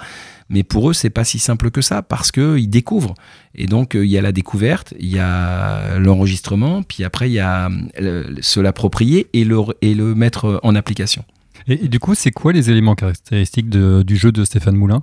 [0.50, 3.16] Mais pour eux, c'est pas si simple que ça parce qu'ils découvrent.
[3.56, 7.34] Et donc, euh, il y a la découverte, il y a l'enregistrement, puis après, il
[7.34, 11.26] y a euh, se l'approprier et le, et le mettre en application.
[11.68, 15.02] Et, et du coup, c'est quoi les éléments caractéristiques de- du jeu de Stéphane Moulin?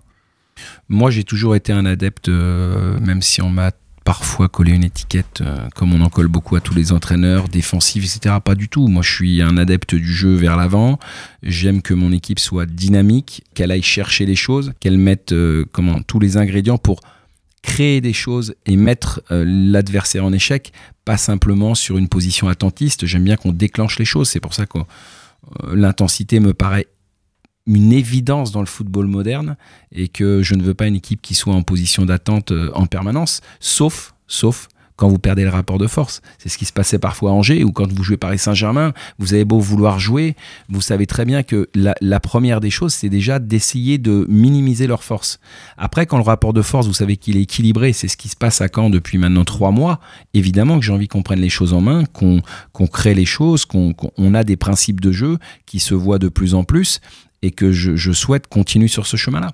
[0.88, 3.72] Moi, j'ai toujours été un adepte, euh, même si on m'a
[4.04, 8.04] parfois collé une étiquette, euh, comme on en colle beaucoup à tous les entraîneurs, défensifs,
[8.04, 8.36] etc.
[8.44, 8.88] Pas du tout.
[8.88, 10.98] Moi, je suis un adepte du jeu vers l'avant.
[11.42, 16.02] J'aime que mon équipe soit dynamique, qu'elle aille chercher les choses, qu'elle mette euh, comment,
[16.02, 17.00] tous les ingrédients pour
[17.62, 20.72] créer des choses et mettre euh, l'adversaire en échec,
[21.04, 23.06] pas simplement sur une position attentiste.
[23.06, 24.28] J'aime bien qu'on déclenche les choses.
[24.28, 24.78] C'est pour ça que
[25.72, 26.86] l'intensité me paraît
[27.66, 29.56] une évidence dans le football moderne
[29.92, 32.86] et que je ne veux pas une équipe qui soit en position d'attente euh, en
[32.86, 36.20] permanence, sauf, sauf quand vous perdez le rapport de force.
[36.38, 39.34] C'est ce qui se passait parfois à Angers ou quand vous jouez Paris Saint-Germain, vous
[39.34, 40.36] avez beau vouloir jouer,
[40.68, 45.02] vous savez très bien que la, première des choses, c'est déjà d'essayer de minimiser leur
[45.02, 45.40] force.
[45.76, 48.36] Après, quand le rapport de force, vous savez qu'il est équilibré, c'est ce qui se
[48.36, 49.98] passe à Caen depuis maintenant trois mois,
[50.34, 52.40] évidemment que j'ai envie qu'on prenne les choses en main, qu'on
[52.72, 56.28] qu'on crée les choses, qu'on on a des principes de jeu qui se voient de
[56.28, 57.00] plus en plus
[57.42, 59.52] et que je, je souhaite continuer sur ce chemin-là.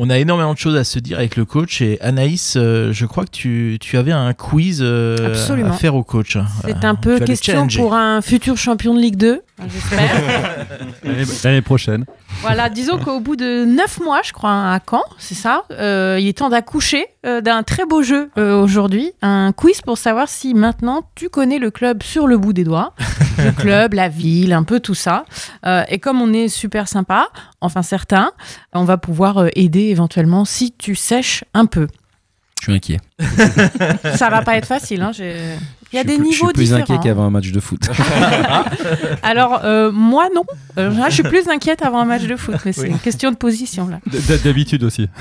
[0.00, 1.80] On a énormément de choses à se dire avec le coach.
[1.82, 5.70] Et Anaïs, euh, je crois que tu, tu avais un quiz euh, Absolument.
[5.70, 6.38] à faire au coach.
[6.64, 9.38] C'est Euh, un peu vas le question pour un futur champion de Ligue 2, hein,
[9.66, 10.66] j'espère.
[11.44, 12.04] L'année prochaine.
[12.40, 16.28] voilà, disons qu'au bout de 9 mois, je crois, à Caen, c'est ça, euh, il
[16.28, 19.12] est temps d'accoucher euh, d'un très beau jeu euh, aujourd'hui.
[19.22, 22.94] Un quiz pour savoir si maintenant tu connais le club sur le bout des doigts.
[23.38, 25.24] le club, la ville, un peu tout ça.
[25.88, 27.28] Et comme on est super sympa,
[27.60, 28.32] enfin certains,
[28.72, 31.86] on va pouvoir aider éventuellement si tu sèches un peu.
[32.60, 32.98] Je suis inquiet.
[34.16, 35.02] Ça va pas être facile.
[35.02, 35.54] Hein, j'ai-
[35.92, 36.82] il y a des plus, niveaux Je suis plus différents.
[36.82, 37.80] inquiet qu'avant un match de foot.
[39.22, 40.44] Alors, euh, moi, non.
[40.76, 42.88] Euh, là, je suis plus inquiète avant un match de foot, mais c'est Oui.
[42.90, 44.00] une question de position, là.
[44.44, 45.08] D'habitude aussi.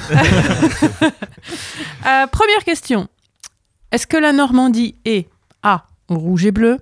[2.05, 3.07] Euh, première question.
[3.91, 5.27] Est-ce que la Normandie est
[5.63, 5.85] A.
[6.09, 6.77] Rouge et bleu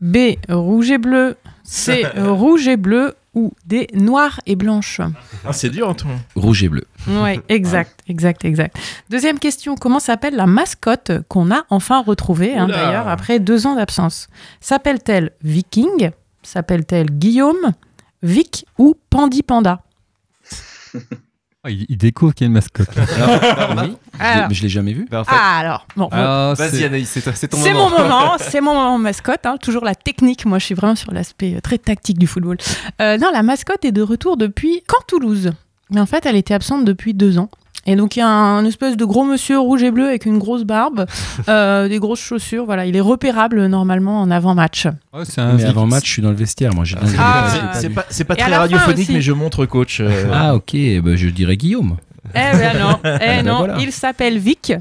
[0.00, 0.16] B.
[0.48, 1.36] Rouge et bleu
[1.70, 2.06] C.
[2.16, 3.88] Rouge et bleu ou D.
[3.92, 5.00] Noir et blanche
[5.44, 6.18] Ah, c'est dur, Antoine.
[6.34, 6.84] Rouge et bleu.
[7.06, 8.76] Oui, exact, exact, exact.
[9.10, 9.74] Deuxième question.
[9.76, 14.28] Comment s'appelle la mascotte qu'on a enfin retrouvée, hein, d'ailleurs, après deux ans d'absence?
[14.60, 16.10] S'appelle-t-elle Viking?
[16.42, 17.72] S'appelle-t-elle Guillaume?
[18.22, 19.82] Vic ou Pandi Panda?
[21.64, 22.88] Ah, il, il découvre qu'il y a une mascotte.
[22.96, 23.18] Oui, je
[23.84, 24.48] l'ai- Alors.
[24.48, 25.06] mais je l'ai jamais vu.
[25.10, 27.90] Bah, en fait, Ah alors, bon, Ah, vas-y c'est- Anaïs, c'est c'est ton C'est moment.
[27.90, 29.44] mon moment, c'est mon moment mascotte.
[29.44, 29.56] hein.
[29.60, 30.44] toujours la technique.
[30.46, 32.58] Moi, je suis vraiment sur l'aspect euh, très tactique du football.
[33.00, 35.50] Euh, non, la mascotte est de retour depuis quand Toulouse?
[35.90, 37.48] Mais en fait, elle était absente depuis deux ans.
[37.90, 40.38] Et donc, il y a un espèce de gros monsieur rouge et bleu avec une
[40.38, 41.06] grosse barbe,
[41.48, 42.66] euh, des grosses chaussures.
[42.66, 44.86] Voilà, il est repérable normalement en avant-match.
[45.14, 45.66] Ouais, c'est un Mais Vic.
[45.68, 46.74] avant match, je suis dans le vestiaire.
[46.74, 50.00] Moi, j'ai Ah, C'est- pas, c'est très radiophonique, mais je montre coach.
[50.00, 50.76] euh, Ah, ok.
[51.02, 51.96] bah, je dirais Guillaume.
[52.34, 53.58] Eh ben non, eh ben non.
[53.58, 53.76] voilà.
[53.80, 54.72] il s'appelle Vic.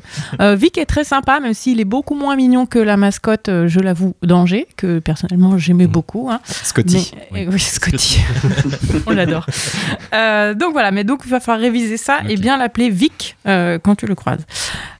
[0.41, 3.67] Euh, Vic est très sympa, même s'il est beaucoup moins mignon que la mascotte, euh,
[3.67, 6.29] je l'avoue, d'Angers, que personnellement j'aimais beaucoup.
[6.29, 6.39] hein.
[6.45, 7.11] Scotty.
[7.31, 8.19] Mais- euh, oui, Scotty.
[9.07, 9.45] On l'adore.
[10.55, 14.05] Donc voilà, mais donc il va falloir réviser ça et bien l'appeler Vic quand tu
[14.05, 14.45] le croises.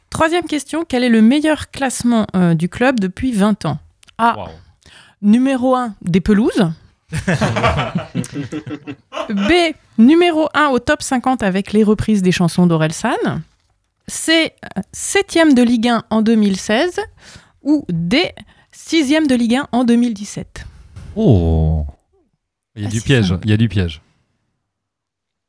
[0.10, 2.26] Troisième question, quel est le meilleur classement
[2.56, 3.78] du club depuis 20 ans?
[4.18, 4.36] A.
[5.22, 6.72] Numéro 1 des pelouses.
[9.30, 9.52] B.
[9.98, 13.16] Numéro 1 au top 50 avec les reprises des chansons d'Orelsan.
[14.08, 14.54] C.
[14.92, 17.00] 7 de Ligue 1 en 2016.
[17.64, 18.32] Ou D.
[18.72, 20.66] Sixième de Ligue 1 en 2017.
[21.16, 21.86] Oh
[22.76, 23.42] Il y a Ah, du piège, simple.
[23.46, 24.02] il y a du piège.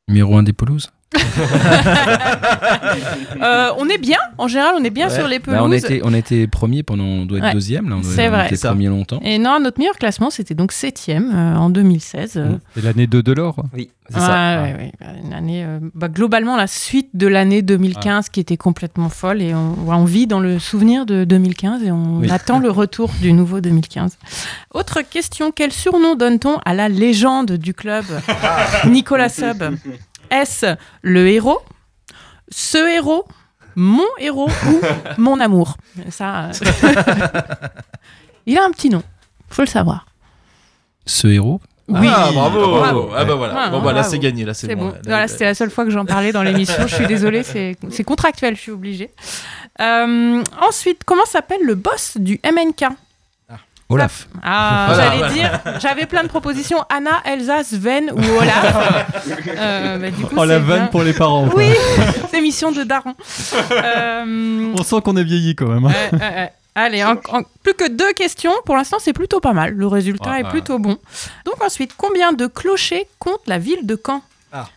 [0.07, 0.91] Numéro 1 des pelouses?
[3.41, 5.15] Euh, on est bien, en général, on est bien Ouais.
[5.15, 5.59] sur les pelouses.
[5.59, 7.03] Bah, on, était, on était premier pendant.
[7.05, 7.53] On doit être Ouais.
[7.53, 7.95] deuxième, là.
[7.97, 8.45] On, doit- C'est on vrai.
[8.47, 8.69] était Ça.
[8.69, 9.19] premier longtemps.
[9.23, 12.33] Et non, notre meilleur classement, c'était donc septième euh, en 2016.
[12.35, 13.63] euh, C'est l'année de Delors.
[13.73, 14.61] Oui, c'est Ouais, ça.
[14.63, 18.57] ouais, ouais, bah, une année, euh, bah, globalement, la suite de l'année 2015 qui était
[18.57, 22.29] complètement folle et on, on vit dans le souvenir de 2015 et on Oui.
[22.31, 24.17] attend le retour du nouveau 2015.
[24.73, 28.03] Autre question, quel surnom donne-t-on à la légende du club?
[28.85, 29.63] Nicolas Sub
[30.31, 31.59] Est-ce le héros
[32.49, 33.25] Ce héros
[33.75, 34.81] Mon héros ou
[35.21, 35.77] mon amour?
[36.09, 36.51] Ça, euh,
[38.45, 39.03] Il a un petit nom,
[39.49, 40.05] faut le savoir.
[41.05, 41.61] Ce héros?
[41.87, 42.07] Oui.
[42.07, 42.67] Ah, bravo.
[42.77, 43.09] Bravo.
[43.15, 43.53] Ah bah voilà.
[43.57, 44.89] Ah, bon bah là c'est gagné, là c'est bon.
[44.89, 44.91] bon.
[44.91, 44.99] là.
[45.05, 46.85] Voilà, c'était la seule fois que j'en parlais dans l'émission.
[46.87, 49.09] Je suis désolée, c'est c'est contractuel, je suis obligée.
[49.81, 52.89] Euh, ensuite, comment s'appelle le boss du MNK
[53.89, 54.27] Olaf.
[54.43, 59.05] Ah, Voilà, j'allais dire, j'avais plein de propositions Anna, Elsa, Sven ou Olaf.
[59.57, 60.87] Euh, bah, du coup, Oh la c'est vanne bien.
[60.87, 61.47] pour les parents.
[61.49, 61.57] quoi.
[61.59, 61.73] Oui,
[62.31, 63.13] c'est mission de daron.
[63.71, 65.91] Euh, On sent qu'on est vieilli quand même.
[66.75, 68.53] Allez, en- en- plus que deux questions.
[68.65, 69.73] Pour l'instant, c'est plutôt pas mal.
[69.73, 70.49] Le résultat est ouais.
[70.49, 70.97] plutôt bon.
[71.45, 74.21] Donc ensuite, combien de clochers compte la ville de Caen?
[74.53, 74.67] Ah.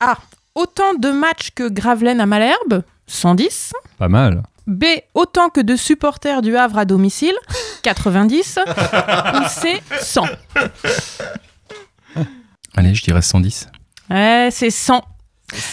[0.00, 0.16] A.
[0.54, 3.72] Autant de matchs que Gravelaine à Malherbe 110.
[3.98, 4.42] Pas mal.
[4.66, 4.84] B.
[5.14, 7.34] Autant que de supporters du Havre à domicile
[7.82, 8.58] 90.
[8.66, 9.80] Ou C.
[10.00, 10.22] 100.
[12.76, 13.68] Allez, je dirais 110.
[14.10, 15.02] Ouais, c'est 100.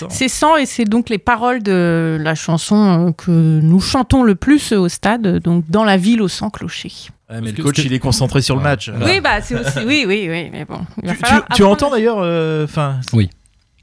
[0.09, 4.35] C'est 100 et c'est donc les paroles de la chanson euh, que nous chantons le
[4.35, 6.91] plus au stade, donc dans la ville aux 100 clochers.
[7.29, 8.91] Ouais, mais le coach que- il est concentré sur le match.
[9.03, 9.79] Oui, bah c'est aussi.
[9.79, 10.81] Oui, oui, oui, mais bon.
[11.01, 12.67] il va Tu, entends d'ailleurs, euh.
[13.13, 13.31] Oui.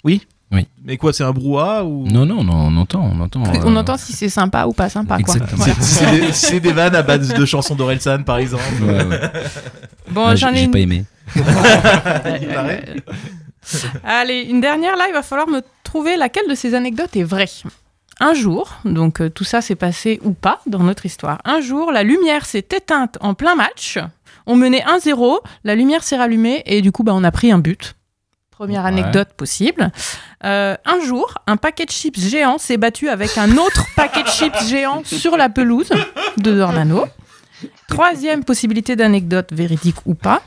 [0.05, 0.25] Oui.
[0.53, 0.67] Oui.
[0.85, 3.43] Mais quoi, c'est un brouhaha ou Non, non, non, on entend, on entend.
[3.65, 5.35] On euh, entend si c'est sympa ou pas sympa, quoi.
[5.35, 5.65] Exactement.
[5.65, 6.33] Voilà.
[6.33, 8.65] C'est des, des vannes à base de chansons d'Orelsan par exemple.
[8.83, 9.21] Ouais, ouais.
[10.11, 10.71] Bon, Ouais, j'en j'ai ai j'ai une.
[10.73, 11.05] pas aimé.
[11.37, 11.43] Il
[12.55, 12.85] paraît.
[14.05, 17.49] Allez, une dernière là, il va falloir me trouver laquelle de ces anecdotes est vraie.
[18.19, 21.39] Un jour, donc euh, tout ça s'est passé ou pas dans notre histoire.
[21.45, 23.99] Un jour, la lumière s'est éteinte en plein match.
[24.47, 27.59] On menait 1-0, la lumière s'est rallumée et du coup, bah, on a pris un
[27.59, 27.95] but.
[28.61, 28.89] Première Ouais.
[28.89, 29.91] anecdote possible.
[30.45, 34.29] Euh, un jour, un paquet de chips géant s'est battu avec un autre paquet de
[34.29, 35.91] chips géant sur la pelouse
[36.37, 37.07] de Dornano.
[37.89, 40.43] Troisième possibilité d'anecdote véridique ou pas.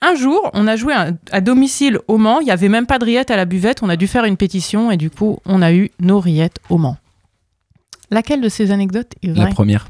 [0.00, 0.92] Un jour, on a joué
[1.30, 2.40] à, domicile au Mans.
[2.40, 3.84] Il n'y avait même pas de rillettes à la buvette.
[3.84, 6.78] On a dû faire une pétition et du coup, on a eu nos rillettes au
[6.78, 6.96] Mans.
[8.10, 9.86] Laquelle de ces anecdotes est La vraie première.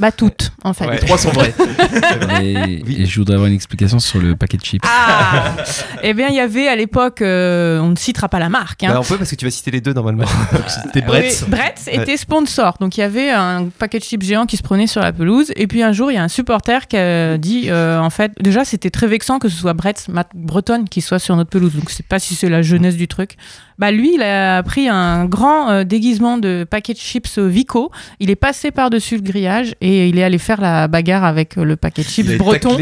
[0.00, 0.90] Bah toutes, en fait.
[0.90, 1.54] Les trois sont vrais.
[2.42, 4.82] Et, et je voudrais avoir une explication sur le paquet de chips.
[4.86, 5.56] Ah
[6.02, 8.82] Eh bien, il y avait à l'époque, euh, on ne citera pas la marque.
[8.84, 8.88] hein.
[8.92, 10.24] Bah, on peut parce que tu vas citer les deux normalement.
[10.84, 11.42] C'était Bretz.
[11.44, 12.76] Oui, Bretz était sponsor.
[12.80, 15.52] Donc il y avait un paquet de chips géant qui se prenait sur la pelouse.
[15.56, 18.32] Et puis un jour, il y a un supporter qui a dit euh, en fait,
[18.40, 21.74] déjà, c'était très vexant que ce soit Bretz, Matt Breton, qui soit sur notre pelouse.
[21.74, 23.36] Donc je sais pas si c'est la jeunesse du truc.
[23.78, 27.92] Bah lui, il a pris un grand euh, déguisement de paquet de chips Vico.
[28.18, 31.64] Il est passé par-dessus le grillage et il est allé faire la bagarre avec euh,
[31.64, 32.76] le paquet de chips breton.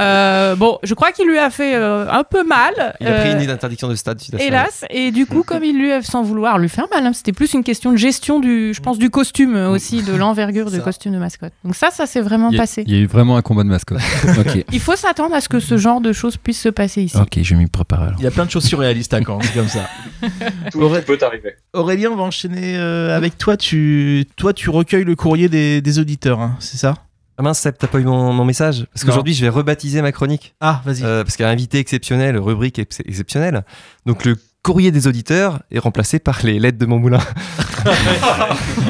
[0.00, 2.94] Euh, bon, je crois qu'il lui a fait euh, un peu mal.
[3.00, 4.20] Il a pris Euh, une d'interdiction de stade.
[4.20, 4.36] ça.
[4.38, 7.32] Hélas, et du coup, comme il lui a sans vouloir lui faire mal, hein, c'était
[7.32, 10.80] plus une question de gestion du, je pense, du costume euh, aussi, de l'envergure du
[10.80, 11.52] costume de mascotte.
[11.64, 12.84] Donc ça, ça s'est vraiment Il y, a, passé.
[12.86, 14.00] il y a eu vraiment un combat de mascotte.
[14.72, 17.16] Il faut s'attendre à ce que ce genre de choses puisse se passer ici.
[17.16, 18.16] ok, je vais m'y préparer alors.
[18.18, 19.88] Il y a plein de choses surréalistes à Caen, comme ça.
[20.72, 21.54] Tout Auré- peut arriver.
[21.72, 23.56] Aurélien, on va enchaîner euh, avec toi.
[23.56, 26.94] Tu, toi, tu recueilles le courrier des, des auditeurs, hein, c'est ça?
[27.38, 28.86] Ah mince, Seb, t'as pas eu mon, mon message?
[28.92, 30.54] Parce qu'aujourd'hui, je vais rebaptiser ma chronique.
[30.60, 31.02] Ah, vas-y.
[31.04, 33.64] Euh, parce qu'il y a un invité exceptionnel, rubrique ex- exceptionnelle.
[34.04, 37.20] Donc le courrier des auditeurs est remplacé par les lettres de mon moulin.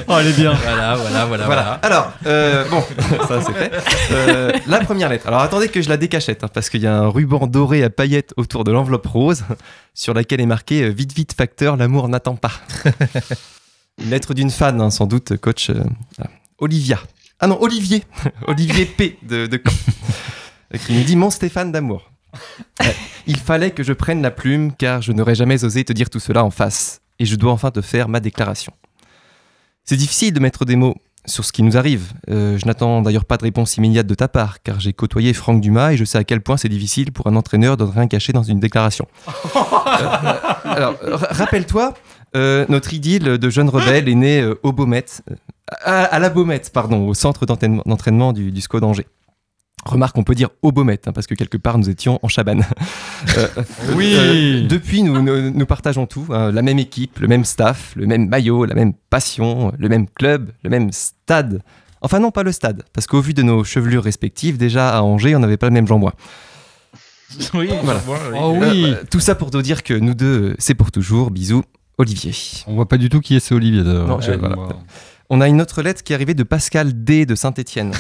[0.09, 0.53] Oh, elle est bien.
[0.55, 1.73] Voilà, voilà, voilà, Voilà.
[1.83, 2.83] Alors, euh, bon,
[3.29, 3.71] ça c'est fait.
[4.11, 5.29] Euh, la première lettre.
[5.29, 7.91] Alors attendez que je la décachette, hein, parce qu'il y a un ruban doré à
[7.91, 9.45] paillettes autour de l'enveloppe rose,
[9.95, 12.51] sur laquelle est marqué euh, Vite, vite, facteur, l'amour n'attend pas.
[14.03, 15.75] Une lettre d'une fan, hein, sans doute, coach euh,
[16.19, 16.31] voilà.
[16.61, 16.99] Olivia.
[17.41, 18.05] Ah non, Olivier.
[18.47, 19.19] Olivier P.
[19.23, 20.79] de, de Caen.
[20.87, 22.11] Qui nous dit Mon Stéphane d'amour.
[23.27, 26.21] Il fallait que je prenne la plume, car je n'aurais jamais osé te dire tout
[26.21, 27.01] cela en face.
[27.19, 28.73] Et je dois enfin te faire ma déclaration.
[29.85, 30.95] C'est difficile de mettre des mots
[31.27, 32.13] sur ce qui nous arrive.
[32.31, 35.61] Euh, je n'attends d'ailleurs pas de réponse immédiate de ta part, car j'ai côtoyé Franck
[35.61, 38.33] Dumas et je sais à quel point c'est difficile pour un entraîneur de rien cacher
[38.33, 39.07] dans une déclaration.
[39.91, 40.35] Euh,
[40.65, 41.95] alors, ra- rappelle-toi,
[42.37, 45.35] euh, notre idylle de jeune rebelle est née euh, au Baumette, euh,
[45.85, 49.07] à, à la Baumette, pardon, au centre d'entraînement du, du SCO d'Angers.
[49.87, 52.65] Remarque, on peut dire au Baumette, hein, parce que quelque part nous étions en Chabanne.
[53.37, 53.47] Euh,
[53.95, 54.15] Oui.
[54.17, 58.07] euh, depuis, nous, nous, nous partageons tout hein, la même équipe, le même staff, le
[58.07, 61.61] même maillot, la même passion, le même club, le même stade.
[62.01, 65.37] Enfin non, pas le stade, parce qu'au vu de nos chevelures respectives, déjà à Angers,
[65.37, 66.11] on n'avait pas le même jambon.
[67.55, 68.01] Oui, Voilà.
[68.41, 68.87] Oh oui.
[68.89, 71.31] Euh, tout ça pour te dire que nous deux, c'est pour toujours.
[71.31, 71.63] Bisous,
[71.99, 72.33] Olivier.
[72.67, 73.85] On voit pas du tout qui est ce Olivier.
[73.85, 74.09] d'ailleurs.
[74.09, 74.57] Non, je- voilà.
[75.33, 77.93] On a une autre lettre qui est arrivée de Pascal D de Saint-Étienne,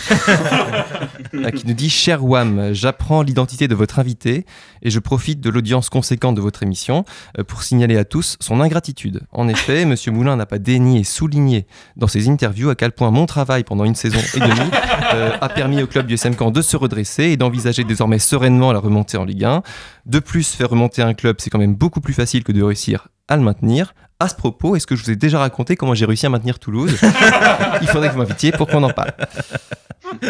[1.54, 4.44] qui nous dit Cher Wam, j'apprends l'identité de votre invité
[4.82, 7.04] et je profite de l'audience conséquente de votre émission
[7.38, 9.20] euh, pour signaler à tous son ingratitude.
[9.30, 13.12] En effet, Monsieur Moulin n'a pas daigné et souligné dans ses interviews à quel point
[13.12, 14.70] mon travail pendant une saison et demie
[15.14, 18.72] euh, a permis au club du SM Caen de se redresser et d'envisager désormais sereinement
[18.72, 19.62] la remontée en Ligue 1.
[20.04, 23.06] De plus, faire remonter un club, c'est quand même beaucoup plus facile que de réussir
[23.28, 23.94] à le maintenir.
[24.20, 26.58] À ce propos, est-ce que je vous ai déjà raconté comment j'ai réussi à maintenir
[26.58, 26.94] Toulouse
[27.82, 29.12] Il faudrait que vous m'invitiez pour qu'on en parle.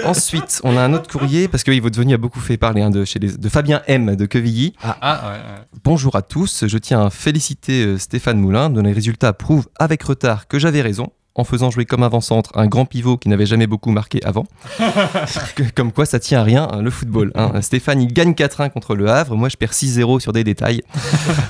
[0.05, 2.82] Ensuite, on a un autre courrier, parce que oui, votre venue a beaucoup fait parler
[2.82, 4.74] hein, de, chez les- de Fabien M de Quevilly.
[4.82, 5.41] Ah, ouais, ouais.
[5.82, 10.03] Bonjour à tous, je tiens à féliciter euh, Stéphane Moulin, dont les résultats prouvent avec
[10.03, 11.11] retard que j'avais raison.
[11.37, 14.47] En faisant jouer comme avant-centre un grand pivot qui n'avait jamais beaucoup marqué avant.
[15.76, 17.31] Comme quoi, ça tient à rien, hein, le football.
[17.35, 17.62] hein.
[17.62, 19.37] Stéphane, il gagne 4-1 contre le Havre.
[19.37, 20.83] Moi, je perds 6-0 sur des détails.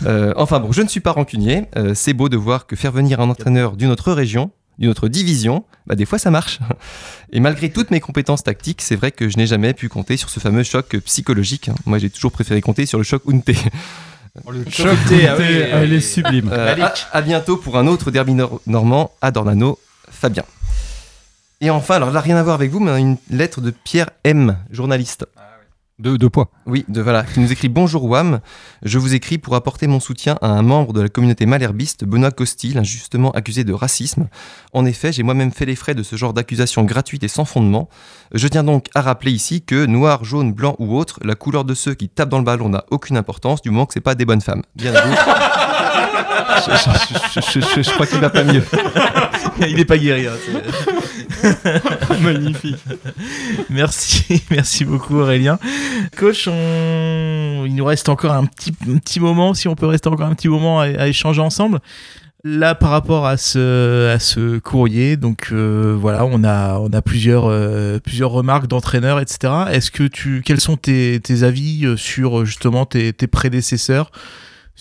[0.07, 1.67] Euh, enfin bon, je ne suis pas rancunier.
[1.77, 5.09] Euh, c'est beau de voir que faire venir un entraîneur d'une autre région, d'une autre
[5.09, 6.59] division, bah, des fois ça marche.
[7.33, 10.31] Et malgré toutes mes compétences tactiques, c'est vrai que je n'ai jamais pu compter sur
[10.31, 11.71] ce fameux choc psychologique.
[11.87, 13.51] Moi, j'ai toujours préféré compter sur le choc Unte.
[14.47, 16.51] Oh, le Choc ah oui, elle est sublime.
[16.53, 19.79] Euh, à, à bientôt pour un autre derby nor- normand à Dornano,
[20.11, 20.45] Fabien.
[21.61, 24.57] Et enfin, alors là, rien à voir avec vous, mais une lettre de Pierre M,
[24.71, 25.27] journaliste.
[26.01, 26.49] De, de poids.
[26.65, 28.41] Oui, de voilà, qui nous écrit Bonjour Wam,
[28.83, 32.31] je vous écris pour apporter mon soutien à un membre de la communauté malherbiste, Benoît
[32.31, 34.29] Costil, injustement accusé de racisme.
[34.73, 37.91] En effet, j'ai moi-même fait les frais de ce genre d'accusations gratuites et sans fondement.
[38.33, 41.75] Je tiens donc à rappeler ici que noir, jaune, blanc ou autre, la couleur de
[41.75, 44.25] ceux qui tapent dans le ballon n'a aucune importance du moment que c'est pas des
[44.25, 44.63] bonnes femmes.
[44.75, 45.15] Bien à vous.
[46.67, 48.65] je, je- je- je- je crois qu'il va pas mieux.
[49.69, 50.27] Il n'est pas guéri.
[50.27, 51.00] hein, c'est-
[52.23, 52.77] Magnifique.
[53.69, 55.59] Merci, merci beaucoup Aurélien.
[56.17, 60.35] Coach, il nous reste encore un petit, petit moment, si on peut rester encore un
[60.35, 61.81] petit moment à, échanger ensemble.
[62.43, 67.03] Là, par rapport à ce, à ce courrier, donc euh, voilà, on a, on a
[67.03, 69.53] plusieurs, euh, plusieurs remarques d'entraîneurs, etc.
[69.71, 74.11] Est-ce que tu, quels sont tes, tes avis euh, sur justement tes, tes prédécesseurs,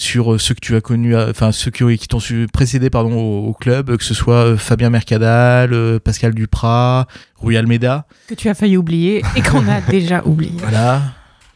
[0.01, 2.19] sur euh, ceux que tu as connus, enfin ceux qui, ont- qui t'ont
[2.53, 7.57] précédé pardon au, au club, que ce soit euh, Fabien Mercadal, euh, Pascal Duprat, Rui
[7.57, 8.07] Almeida.
[8.27, 10.53] Que tu as failli oublier et qu'on a déjà oublié.
[10.59, 11.01] Voilà.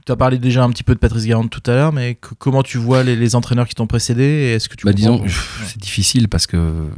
[0.05, 2.33] Tu as parlé déjà un petit peu de Patrice Garand tout à l'heure, mais que-
[2.37, 4.23] comment tu vois les, les entraîneurs qui t'ont précédé
[4.53, 5.23] Est-ce que tu Bah, disons,
[5.65, 6.89] c'est difficile parce que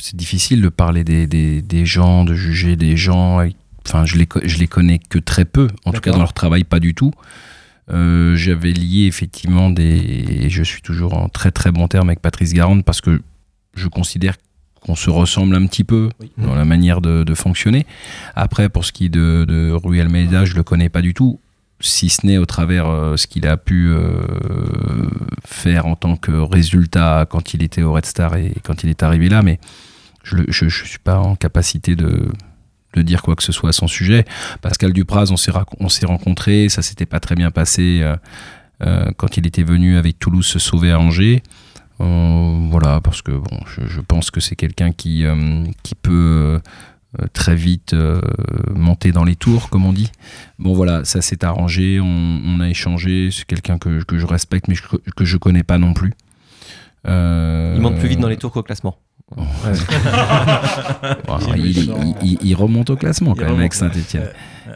[0.00, 3.40] c'est difficile de parler des, des, des gens, de juger des gens.
[3.86, 6.64] Enfin, je les, je les connais que très peu, en tout cas dans leur travail,
[6.64, 7.12] pas du tout.
[7.90, 9.84] Euh, J'avais lié effectivement des.
[10.44, 13.20] Et je suis toujours en très très bon terme avec Patrice Garande parce que
[13.74, 14.36] je considère
[14.80, 16.30] qu'on se ressemble un petit peu Oui.
[16.38, 17.86] dans la manière de, de fonctionner.
[18.36, 21.40] Après, pour ce qui est de, de Rui Almeida, je le connais pas du tout,
[21.80, 24.20] si ce n'est au travers euh, ce qu'il a pu euh,
[25.44, 29.02] faire en tant que résultat quand il était au Red Star et quand il est
[29.02, 29.58] arrivé là, mais
[30.22, 32.28] je ne suis pas en capacité de,
[32.94, 34.24] de dire quoi que ce soit à son sujet.
[34.60, 35.36] Pascal Dupraz, on
[35.88, 38.16] s'est rencontrés, ça s'était pas très bien passé euh,
[38.86, 41.42] euh, quand il était venu avec Toulouse se sauver à Angers.
[42.00, 43.32] Euh, voilà, parce que
[43.66, 45.24] je, pense que c'est quelqu'un qui,
[46.02, 46.60] peut
[47.32, 47.96] très vite
[48.74, 50.10] monter dans les tours, comme on dit.
[50.58, 54.76] Bon voilà, ça s'est arrangé, on, a échangé, c'est quelqu'un que, je respecte mais
[55.16, 56.12] que je connais pas non plus.
[57.04, 58.96] Il monte plus vite dans les tours qu'au classement.
[61.56, 64.28] Il, il- il- il remonte au classement quand même avec Saint-Etienne.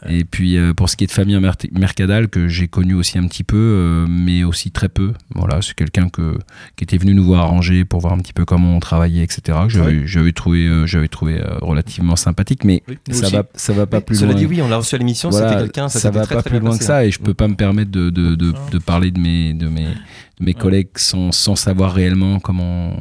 [0.09, 3.19] Et puis euh, pour ce qui est de Fabien Mer- Mercadal, que j'ai connu aussi
[3.19, 5.13] un petit peu, euh, mais aussi très peu.
[5.35, 6.39] Voilà, c'est quelqu'un que,
[6.77, 9.23] qui était venu nous voir à Angers pour voir un petit peu comment on travaillait,
[9.25, 9.59] etc.
[9.69, 13.99] Que j'avais, trouvé, euh, j'avais trouvé relativement sympathique, mais Oui, ça va, ça va pas
[13.99, 14.41] Oui, plus Cela loin.
[14.41, 16.43] dit, oui, on l'a reçu à l'émission, Voilà, c'était quelqu'un, ça, ça va très, pas
[16.43, 17.03] très plus loin que ça hein.
[17.03, 19.85] et je peux pas me permettre de, de, de, de parler de mes, de mes,
[19.85, 22.95] de mes collègues sans, sans savoir réellement comment.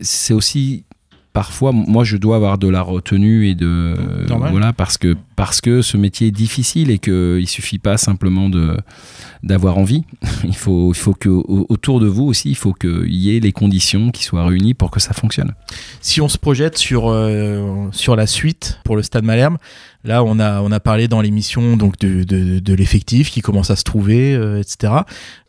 [0.00, 0.84] C'est aussi
[1.32, 3.94] parfois, moi, je dois avoir de la retenue et de
[4.28, 4.50] Normal.
[4.52, 8.48] voilà parce que parce que ce métier est difficile et que il suffit pas simplement
[9.42, 10.04] d'avoir envie.
[10.44, 13.40] Il faut il faut que au- autour de vous aussi, il faut qu'il y ait
[13.40, 15.52] les conditions qui soient réunies pour que ça fonctionne.
[16.00, 19.56] Si on se projette sur, euh, sur la suite pour le Stade Malherbe,
[20.04, 22.24] là on a, on a parlé dans l'émission de,
[22.60, 24.92] de l'effectif qui commence à se trouver, euh, etc.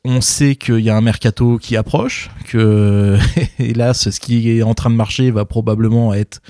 [0.05, 3.17] On sait qu'il y a un mercato qui approche, que
[3.59, 6.41] hélas ce qui est en train de marcher va probablement être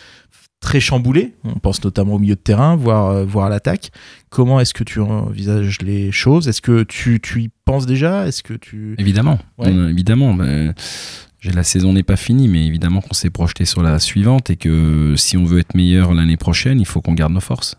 [0.65, 1.35] très chamboulé.
[1.43, 3.91] On pense notamment au milieu de terrain, voire, euh, voire à l'attaque.
[4.31, 6.47] Comment est-ce que tu envisages les choses?
[6.47, 8.27] Est-ce que tu, tu y penses déjà?
[8.27, 8.95] Est-ce que tu...
[8.97, 9.69] Évidemment, Ouais.
[9.69, 10.35] Euh, évidemment.
[10.35, 15.13] la saison n'est pas finie, mais évidemment qu'on s'est projeté sur la suivante et que
[15.15, 17.77] si on veut être meilleur l'année prochaine, il faut qu'on garde nos forces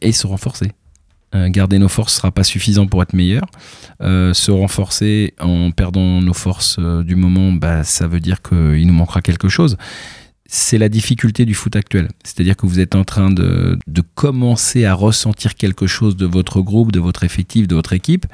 [0.00, 0.72] et se renforcer.
[1.34, 3.44] Euh, garder nos forces sera pas suffisant pour être meilleur.
[4.02, 8.86] Euh, se renforcer en perdant nos forces euh, du moment, bah, ça veut dire qu'il
[8.86, 9.78] nous manquera quelque chose.
[10.54, 12.08] C'est la difficulté du foot actuel.
[12.24, 16.60] C'est-à-dire que vous êtes en train de, de commencer à ressentir quelque chose de votre
[16.60, 18.26] groupe, de votre effectif, de votre équipe.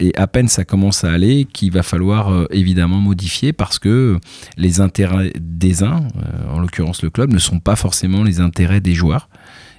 [0.00, 4.18] Et à peine ça commence à aller, qu'il va falloir euh, évidemment modifier parce que
[4.56, 8.80] les intérêts des uns, euh, en l'occurrence le club, ne sont pas forcément les intérêts
[8.80, 9.28] des joueurs.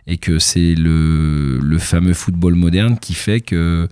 [0.05, 3.87] Et que c'est le, le fameux football moderne qui fait que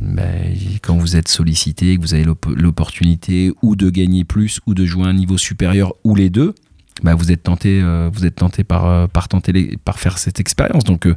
[0.00, 4.72] ben, quand vous êtes sollicité, que vous avez l'op- l'opportunité ou de gagner plus ou
[4.72, 6.54] de jouer à un niveau supérieur ou les deux,
[7.02, 10.18] ben, vous êtes tenté, euh, vous êtes tenté par, euh, par, tenter les- par faire
[10.18, 10.84] cette expérience.
[10.84, 11.14] Donc euh,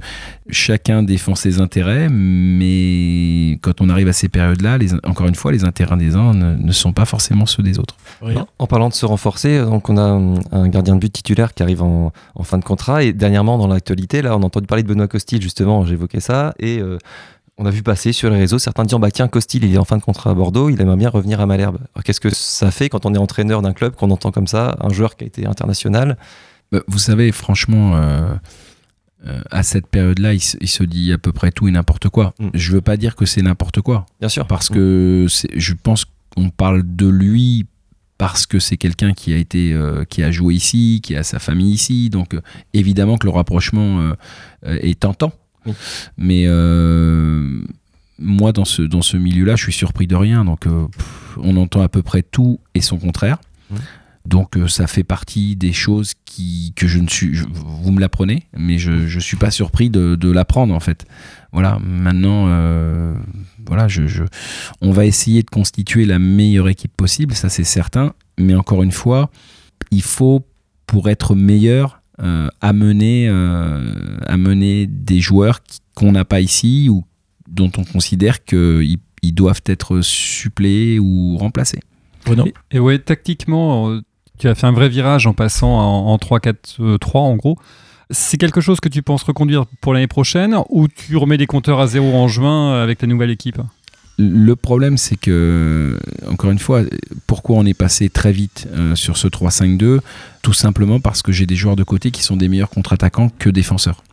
[0.49, 5.51] chacun défend ses intérêts, mais quand on arrive à ces périodes-là, les- encore une fois,
[5.51, 7.95] les intérêts des uns ne, ne sont pas forcément ceux des autres.
[8.59, 11.63] En parlant de se renforcer, donc on a un, un gardien de but titulaire qui
[11.63, 14.83] arrive en, en fin de contrat et dernièrement dans l'actualité, là on a entendu parler
[14.83, 16.97] de Benoît Costil justement, j'évoquais ça et euh,
[17.57, 19.85] on a vu passer sur les réseaux certains disant bah tiens Costil il est en
[19.85, 21.77] fin de contrat à Bordeaux, il aimerait bien revenir à Malherbe.
[22.03, 24.89] Qu'est-ce que ça fait quand on est entraîneur d'un club qu'on entend comme ça, un
[24.89, 26.17] joueur qui a été international?
[26.71, 28.33] Bah, Vous savez, franchement, euh,
[29.27, 32.09] euh, à cette période-là, il, se- il se dit à peu près tout et n'importe
[32.09, 32.33] quoi.
[32.39, 32.47] Mm.
[32.55, 34.47] Je veux pas dire que c'est n'importe quoi, Bien sûr.
[34.47, 37.67] parce que c'est- je pense qu'on parle de lui
[38.17, 41.39] parce que c'est quelqu'un qui a été, euh, qui a joué ici, qui a sa
[41.39, 42.35] famille ici, donc
[42.73, 44.11] évidemment que le rapprochement
[44.65, 45.33] est tentant.
[45.65, 45.73] Oui.
[46.17, 47.61] Mais euh,
[48.19, 50.45] moi, dans ce, dans ce milieu-là, je suis surpris de rien.
[50.45, 53.37] Donc, euh, pff, on entend à peu près tout et son contraire.
[54.25, 57.33] Donc, euh, ça fait partie des choses qui, que je ne suis.
[57.33, 61.05] je- vous me l'apprenez, mais je ne suis pas surpris de, de l'apprendre, en fait.
[61.51, 63.13] Voilà, maintenant, euh,
[63.67, 64.23] voilà, je, je-
[64.79, 68.13] on va essayer de constituer la meilleure équipe possible, ça c'est certain.
[68.39, 69.29] Mais encore une fois,
[69.91, 70.47] il faut,
[70.87, 75.61] pour être meilleur, euh, amener, euh, amener des joueurs
[75.95, 77.03] qu'on n'a pas ici ou
[77.47, 81.79] dont on considère qu'ils ils doivent être suppléés ou remplacés.
[82.27, 84.01] Et, et ouais, tactiquement, euh,
[84.37, 87.57] tu as fait un vrai virage en passant en, en 3-4-3 en gros.
[88.09, 91.79] C'est quelque chose que tu penses reconduire pour l'année prochaine ou tu remets des compteurs
[91.79, 93.59] à zéro en juin avec ta nouvelle équipe?
[94.17, 95.97] Le problème, c'est que,
[96.29, 96.83] encore une fois,
[97.25, 99.99] pourquoi on est passé très vite euh, sur ce 3-5-2
[100.43, 103.49] Tout simplement parce que j'ai des joueurs de côté qui sont des meilleurs contre-attaquants que
[103.49, 104.03] défenseurs.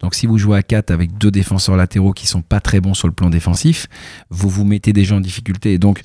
[0.00, 2.94] Donc si vous jouez à 4 avec deux défenseurs latéraux qui sont pas très bons
[2.94, 3.86] sur le plan défensif,
[4.30, 5.74] vous vous mettez déjà en difficulté.
[5.74, 6.02] Et donc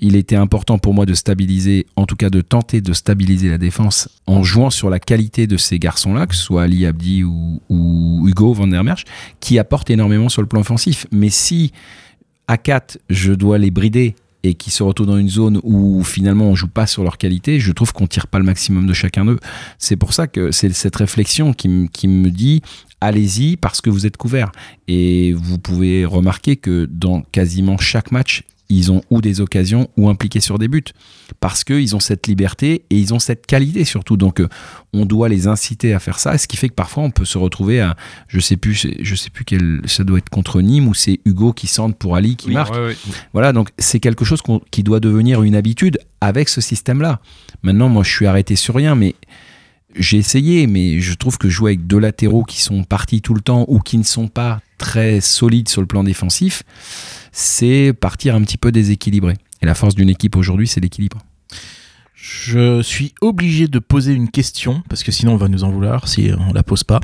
[0.00, 3.58] il était important pour moi de stabiliser, en tout cas de tenter de stabiliser la
[3.58, 7.60] défense en jouant sur la qualité de ces garçons-là, que ce soit Ali Abdi ou,
[7.68, 9.04] ou Hugo Van der Merch,
[9.40, 11.06] qui apportent énormément sur le plan offensif.
[11.10, 11.72] Mais si
[12.48, 16.46] à 4, je dois les brider et qui se retrouvent dans une zone où finalement
[16.46, 19.24] on joue pas sur leur qualité, je trouve qu'on tire pas le maximum de chacun
[19.24, 19.38] d'eux.
[19.78, 22.62] C'est pour ça que c'est cette réflexion qui, qui me dit
[23.00, 24.52] allez-y parce que vous êtes couverts.
[24.86, 30.08] Et vous pouvez remarquer que dans quasiment chaque match, ils ont ou des occasions ou
[30.08, 30.84] impliqués sur des buts.
[31.40, 34.16] Parce qu'ils ont cette liberté et ils ont cette qualité surtout.
[34.16, 34.48] Donc euh,
[34.92, 36.36] on doit les inciter à faire ça.
[36.38, 37.96] Ce qui fait que parfois on peut se retrouver à,
[38.28, 41.52] je sais plus, je sais plus quel, ça doit être contre Nîmes ou c'est Hugo
[41.52, 42.74] qui centre pour Ali qui marque.
[43.32, 47.20] Voilà, donc c'est quelque chose qui doit devenir une habitude avec ce système-là.
[47.62, 49.14] Maintenant, moi, je suis arrêté sur rien, mais
[49.94, 53.40] j'ai essayé, mais je trouve que jouer avec deux latéraux qui sont partis tout le
[53.40, 56.62] temps ou qui ne sont pas très solides sur le plan défensif,
[57.32, 59.34] c'est partir un petit peu déséquilibré.
[59.62, 61.18] Et la force d'une équipe aujourd'hui, c'est l'équilibre.
[62.14, 66.08] Je suis obligé de poser une question, parce que sinon on va nous en vouloir
[66.08, 67.00] si on la pose pas.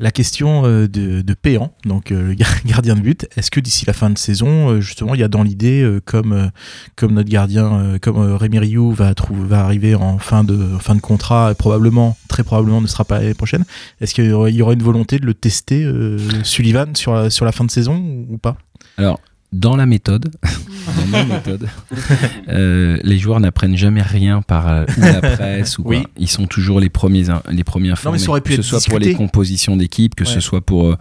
[0.00, 3.58] La question euh, de, de Péan, donc euh, le gar- gardien de but, est-ce que
[3.58, 6.50] d'ici la fin de saison, euh, justement, il y a dans l'idée, comme,
[6.94, 11.50] comme notre gardien, comme Rémi Rioux va, va arriver en fin de, fin de contrat,
[11.50, 13.64] et probablement, très probablement ne sera pas l'année prochaine,
[14.00, 17.50] est-ce qu'il y aurait une volonté de le tester, euh, Sullivan, sur la, sur la
[17.52, 18.56] fin de saison ou, ou pas?
[18.98, 19.18] Alors,
[19.52, 20.30] dans la méthode,
[20.86, 21.68] dans ma méthode,
[22.48, 25.82] euh, les joueurs n'apprennent jamais rien par euh, ou la presse ou.
[25.86, 26.02] Oui.
[26.18, 28.18] Ils sont toujours les premiers, les premiers informés.
[28.18, 30.30] ça aurait pu que ce soit pour les compositions d'équipe, que Ouais.
[30.30, 30.96] ce soit pour euh,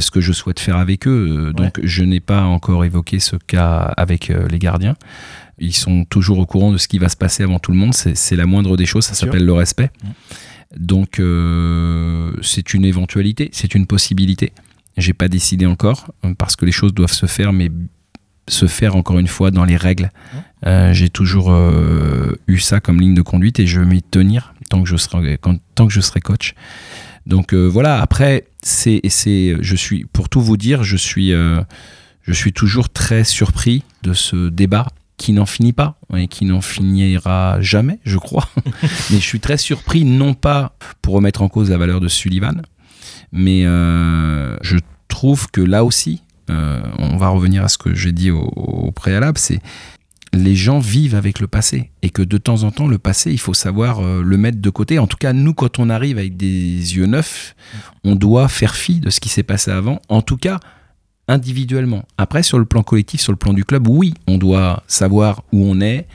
[0.00, 1.52] ce que je souhaite faire avec eux.
[1.56, 4.96] Donc, je n'ai pas encore évoqué ce cas avec euh, les gardiens.
[5.58, 7.94] Ils sont toujours au courant de ce qui va se passer avant tout le monde.
[7.94, 9.04] C'est la moindre des choses.
[9.06, 9.90] Ça s'appelle le respect.
[10.76, 14.52] Donc, euh, c'est une éventualité, c'est une possibilité.
[14.98, 17.70] J'ai pas décidé encore euh, parce que les choses doivent se faire, mais
[18.48, 20.10] se faire encore une fois dans les règles.
[20.66, 24.54] Euh, J'ai toujours euh, eu ça comme ligne de conduite et je vais m'y tenir
[24.70, 26.54] tant que je serai quand- tant que je serai coach.
[27.26, 28.00] Donc euh, voilà.
[28.00, 33.22] Après, c'est c'est je suis pour tout vous dire, je suis je suis toujours très
[33.24, 34.86] surpris de ce débat
[35.18, 38.48] qui n'en finit pas et qui n'en finira jamais, je crois.
[39.10, 42.62] mais je suis très surpris, non pas pour remettre en cause la valeur de Sullivan,
[43.32, 48.12] mais euh, je trouve que là aussi, euh, on va revenir à ce que j'ai
[48.12, 49.60] dit au, préalable, c'est
[50.34, 53.40] les gens vivent avec le passé et que de temps en temps le passé il
[53.40, 54.98] faut savoir euh, le mettre de côté.
[54.98, 57.56] En tout cas nous quand on arrive avec des yeux neufs
[58.04, 60.60] on doit faire fi de ce qui s'est passé avant en tout cas
[61.28, 62.04] individuellement.
[62.18, 65.64] Après sur le plan collectif sur le plan du club oui on doit savoir où
[65.64, 66.06] on est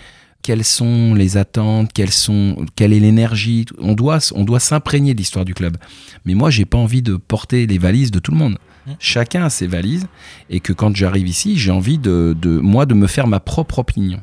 [0.44, 3.66] quelles sont les attentes quelles sont quelle est l'énergie.
[3.80, 5.78] On doit on doit s'imprégner de l'histoire du club.
[6.26, 8.58] Mais moi j'ai pas envie de porter les valises de tout le monde.
[9.00, 10.08] Chacun a ses valises.
[10.50, 13.80] Et que quand j'arrive ici, j'ai envie de, de, moi de me faire ma propre
[13.80, 14.20] opinion.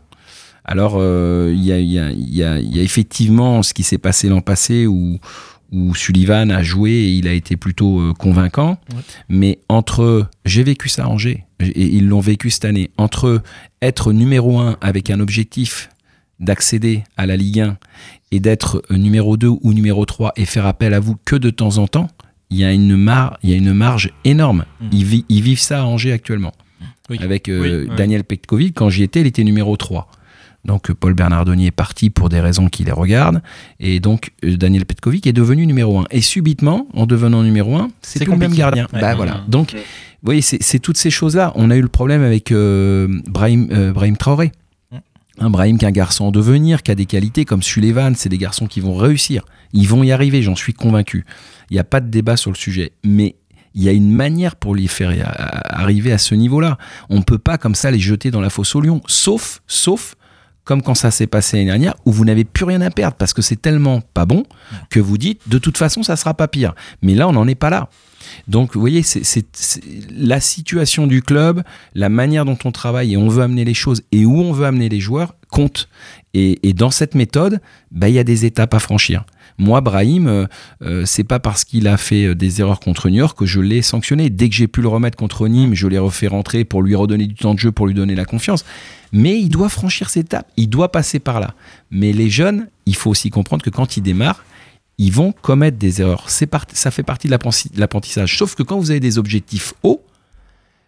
[0.64, 3.62] Alors, euh, il y, a, il y, a, il y, a, il y a effectivement
[3.62, 5.18] ce qui s'est passé l'an passé où,
[5.72, 8.78] où Sullivan a joué et il a été plutôt euh, convaincant.
[9.28, 11.46] Mais entre, j'ai vécu ça à Angers.
[11.60, 13.42] Et ils l'ont vécu cette année, entre
[13.82, 15.88] être numéro un avec un objectif
[16.40, 17.76] d'accéder à la Ligue 1
[18.32, 21.78] et d'être numéro 2 ou numéro 3 et faire appel à vous que de temps
[21.78, 22.08] en temps,
[22.50, 24.64] il y a une, mar il y a une marge énorme.
[24.92, 26.52] Ils, vi- ils vivent ça à Angers actuellement.
[27.20, 27.96] Avec euh, Oui, ouais.
[27.96, 30.08] Daniel Petkovic, quand j'y étais, il était numéro 3.
[30.64, 33.42] Donc euh, Paul Bernardoni est parti pour des raisons qui les regardent.
[33.80, 36.04] Et donc euh, Daniel Petkovic est devenu numéro 1.
[36.10, 38.86] Et subitement, en devenant numéro 1, c'est plus le même gardien.
[38.92, 39.00] Ouais.
[39.00, 39.42] Bah, voilà.
[39.48, 39.78] Donc, vous
[40.22, 41.52] voyez, c'est c'est toutes ces choses-là.
[41.56, 44.52] On a eu le problème avec euh, Brahim, euh, Brahim Traoré.
[45.42, 48.66] Un Brahim qui garçon en devenir, qui a des qualités comme Sullivan, c'est des garçons
[48.66, 49.46] qui vont réussir.
[49.72, 51.24] Ils vont y arriver, j'en suis convaincu.
[51.70, 52.92] Il n'y a pas de débat sur le sujet.
[53.04, 53.36] Mais
[53.74, 55.10] il y a une manière pour les faire
[55.64, 56.76] arriver à ce niveau-là.
[57.08, 59.00] On ne peut pas comme ça les jeter dans la fosse au lion.
[59.06, 60.14] Sauf, sauf,
[60.70, 63.32] comme quand ça s'est passé l'année dernière, où vous n'avez plus rien à perdre parce
[63.32, 64.44] que c'est tellement pas bon
[64.88, 66.76] que vous dites de toute façon ça sera pas pire.
[67.02, 67.88] Mais là, on n'en est pas là.
[68.46, 69.44] Donc, vous voyez, c'est
[70.16, 71.64] la situation du club,
[71.96, 74.64] la manière dont on travaille et on veut amener les choses et où on veut
[74.64, 75.88] amener les joueurs compte.
[76.34, 77.60] Et, et dans cette méthode,
[77.90, 79.24] bah, il y a des étapes à franchir.
[79.60, 80.46] Moi, Brahim, euh,
[80.82, 83.60] euh, c'est pas parce qu'il a fait euh, des erreurs contre New York que je
[83.60, 84.30] l'ai sanctionné.
[84.30, 87.26] Dès que j'ai pu le remettre contre Nîmes, je l'ai refait rentrer pour lui redonner
[87.26, 88.64] du temps de jeu, pour lui donner la confiance.
[89.12, 91.52] Mais il doit franchir cette étape, il doit passer par là.
[91.90, 94.42] Mais les jeunes, il faut aussi comprendre que quand ils démarrent,
[94.96, 96.30] ils vont commettre des erreurs.
[96.30, 98.38] Ça fait partie de l'apprentissage.
[98.38, 100.02] Sauf que quand vous avez des objectifs hauts,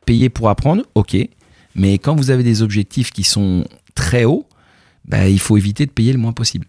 [0.06, 1.14] payer pour apprendre, ok.
[1.74, 4.46] Mais quand vous avez des objectifs qui sont très hauts,
[5.04, 6.66] bah, il faut éviter de payer le moins possible.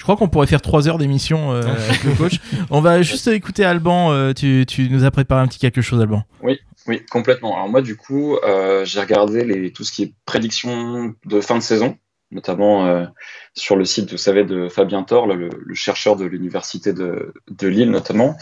[0.00, 2.40] Je crois qu'on pourrait faire 3 heures d'émission euh, avec le coach.
[2.70, 4.10] On va juste écouter Alban.
[4.12, 6.22] euh, tu, tu nous as préparé un petit quelque chose, Alban.
[6.42, 7.54] Oui, oui, complètement.
[7.54, 11.54] Alors moi, du coup, euh, j'ai regardé les, tout ce qui est prédiction de fin
[11.58, 11.98] de saison,
[12.30, 13.04] notamment euh,
[13.54, 17.68] sur le site, vous savez, de Fabien Thor, le, le chercheur de l'université de, de
[17.68, 18.38] Lille, notamment.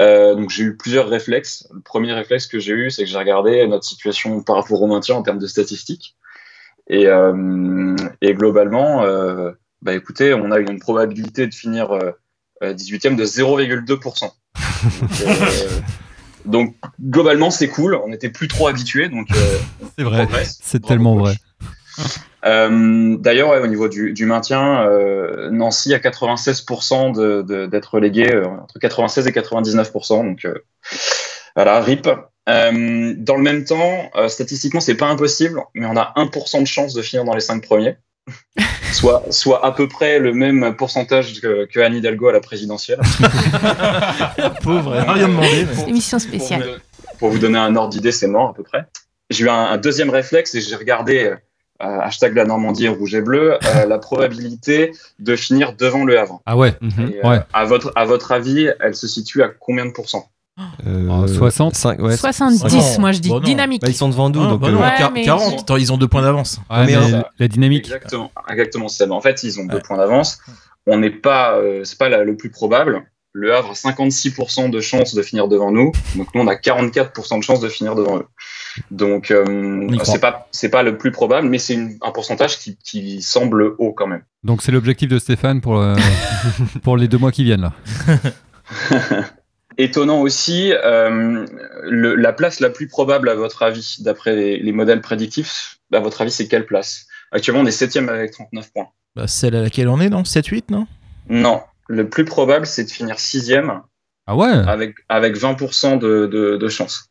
[0.00, 1.68] Euh, donc j'ai eu plusieurs réflexes.
[1.72, 4.88] Le premier réflexe que j'ai eu, c'est que j'ai regardé notre situation par rapport au
[4.88, 6.16] maintien en termes de statistiques.
[6.88, 12.10] Et, euh, et globalement, euh, bah écoutez, on a une probabilité de finir euh,
[12.62, 14.20] euh, 18e de 0,2%.
[14.22, 14.32] Donc,
[15.26, 15.80] euh,
[16.44, 19.58] donc globalement c'est cool, on n'était plus trop habitués donc euh,
[19.98, 21.34] C'est vrai, c'est tellement vrai.
[22.44, 27.94] Euh, D'ailleurs ouais, au niveau du, du maintien, euh, Nancy a 96% de- de- d'être
[27.94, 30.54] relégué euh, entre 96 et 99% donc euh,
[31.56, 32.08] voilà RIP.
[32.48, 36.66] Euh, dans le même temps, euh, statistiquement c'est pas impossible, mais on a 1% de
[36.68, 37.96] chance de finir dans les 5 premiers.
[38.92, 43.00] Soit, soit à peu près le même pourcentage que, que Anne Hidalgo à la présidentielle.
[44.62, 45.66] Pauvre, rien demandé.
[45.76, 46.62] mais- Émission Pour vous, spéciale.
[46.62, 46.76] don-
[47.18, 48.84] pour vous donner un ordre d'idée, c'est mort à peu près.
[49.30, 51.32] J'ai eu un, un deuxième réflexe et j'ai regardé
[51.82, 56.40] euh, hashtag la Normandie rouge et bleu euh, la probabilité de finir devant le Havre.
[56.46, 57.40] Ah ouais, Et, euh, ouais.
[57.52, 60.28] à votre à votre avis, elle se situe à combien de pourcents?
[60.86, 63.28] Euh, 60 cinq- ouais, 70, moi je dis.
[63.28, 63.40] Bon, non.
[63.40, 63.82] Dynamique.
[63.82, 65.92] Bah, ils sont devant nous, Ah, donc bah euh, Ouais, quar- mais- 40, attends, ils
[65.92, 66.58] ont deux points d'avance.
[66.70, 67.86] Ouais, Mais mais on- la dynamique.
[67.86, 68.88] Exactement, exactement.
[68.88, 69.06] c'est ça.
[69.06, 70.38] Mais En fait, ils ont deux points d'avance.
[70.86, 73.04] On n'est pas, euh, c'est pas la- le plus probable.
[73.34, 77.36] Le Havre a 56% de chances de finir devant nous, donc nous on a 44%
[77.38, 78.26] de chances de finir devant eux.
[78.90, 83.20] Donc euh, c'est pas c'est pas le plus probable, mais c'est un pourcentage qui, qui
[83.22, 84.22] semble haut quand même.
[84.44, 85.94] Donc c'est l'objectif de Stéphane pour, euh,
[86.82, 87.72] pour les deux mois qui viennent là.
[89.80, 91.46] Étonnant aussi, euh,
[91.84, 96.00] le- la place la plus probable à votre avis, d'après les, les modèles prédictifs, à
[96.00, 97.06] votre avis c'est quelle place?
[97.30, 98.88] Actuellement on est septième avec 39 points.
[99.14, 100.22] Bah, celle à laquelle on est, non?
[100.24, 100.86] 7-8, non?
[101.28, 103.80] Non, le plus probable c'est de finir sixième
[104.26, 104.48] Ah ouais?
[104.50, 107.10] avec avec 20% de, de, de chance.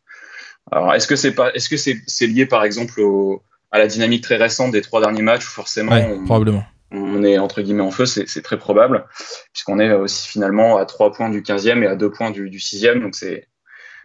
[0.71, 4.23] Alors est-ce que c'est pas est-ce que c'est lié par exemple au, à la dynamique
[4.23, 6.65] très récente des trois derniers matchs où forcément Ouais, on, probablement.
[6.91, 9.05] On est entre guillemets en feu, c'est très probable
[9.53, 12.59] puisqu'on est aussi finalement à trois points du 15e et à deux points du, du
[12.59, 13.47] 6e donc c'est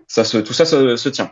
[0.06, 1.30] ça se tout ça se, se tient.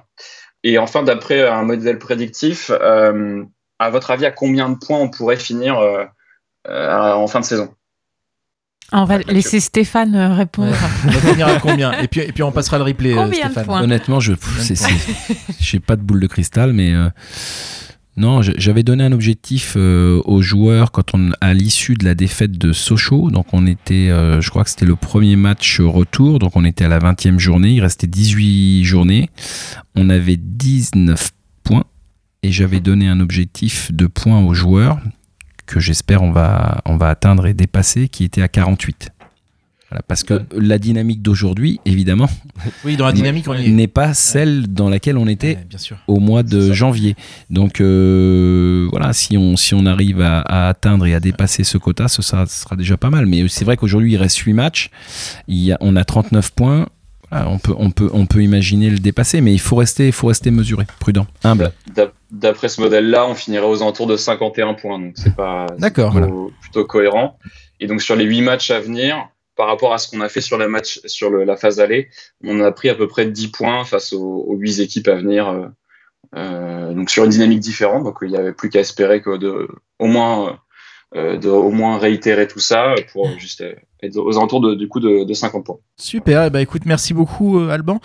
[0.63, 3.43] Et enfin d'après un modèle prédictif, euh,
[3.79, 6.05] à votre avis, à combien de points on pourrait finir euh,
[6.69, 7.75] euh, en fin de saison?
[8.93, 10.75] On va laisser Stéphane répondre.
[11.07, 11.93] On va finir à combien?
[12.01, 13.65] Et puis, et puis on passera le replay, Combien de Stéphane.
[13.65, 13.83] points?
[13.83, 14.39] Honnêtement, je de
[15.61, 17.09] j'ai pas de boule de cristal, mais euh,
[18.21, 22.53] non, j'avais donné un objectif euh, aux joueurs quand on à l'issue de la défaite
[22.53, 23.31] de Sochaux.
[23.31, 26.85] Donc on était, euh, je crois que c'était le premier match retour, donc on était
[26.85, 27.71] à la 20e journée.
[27.71, 29.31] Il restait 18 journées.
[29.97, 31.31] On avait 19
[31.63, 31.85] points
[32.43, 35.01] et j'avais donné un objectif de points aux joueurs
[35.65, 39.13] que j'espère on va on va atteindre et dépasser, qui était à 48.
[39.91, 42.29] Voilà, parce que la dynamique d'aujourd'hui, évidemment,
[42.85, 43.69] Oui, dans la dynamique, on y est.
[43.71, 45.97] n'est pas celle dans laquelle on était Ouais, bien sûr.
[46.07, 47.17] au mois de janvier.
[47.51, 51.77] Donc euh, voilà, si on, si on arrive à, à atteindre et à dépasser ce
[51.79, 53.27] quota, ce sera, ce sera déjà pas mal.
[53.27, 54.91] Mais c'est vrai qu'aujourd'hui, il reste 8 matchs,
[55.49, 56.87] il y a, on a 39 points.
[57.33, 60.13] Voilà, on, peut, on, peut, on peut imaginer le dépasser, mais il faut rester, il
[60.13, 61.71] faut rester mesuré, prudent, humble.
[61.95, 66.53] D'ap- D'après ce modèle-là, on finirait aux alentours de 51 points, donc c'est pas plutôt,
[66.61, 67.37] plutôt cohérent.
[67.81, 69.17] Et donc sur les 8 matchs à venir,
[69.61, 72.09] par rapport à ce qu'on a fait sur la phase aller,
[72.43, 75.51] on a pris à peu près 10 points face aux, aux 8 équipes à venir.
[75.51, 75.67] euh,
[76.35, 79.69] euh, donc sur une dynamique différente, donc il n'y avait plus qu'à espérer que de
[79.99, 80.59] au moins
[81.15, 83.63] euh, au moins réitérer tout ça pour juste
[84.03, 85.79] être aux alentours de, du coup de, de 50 points.
[85.99, 88.01] Super, eh ben, écoute, merci beaucoup Alban.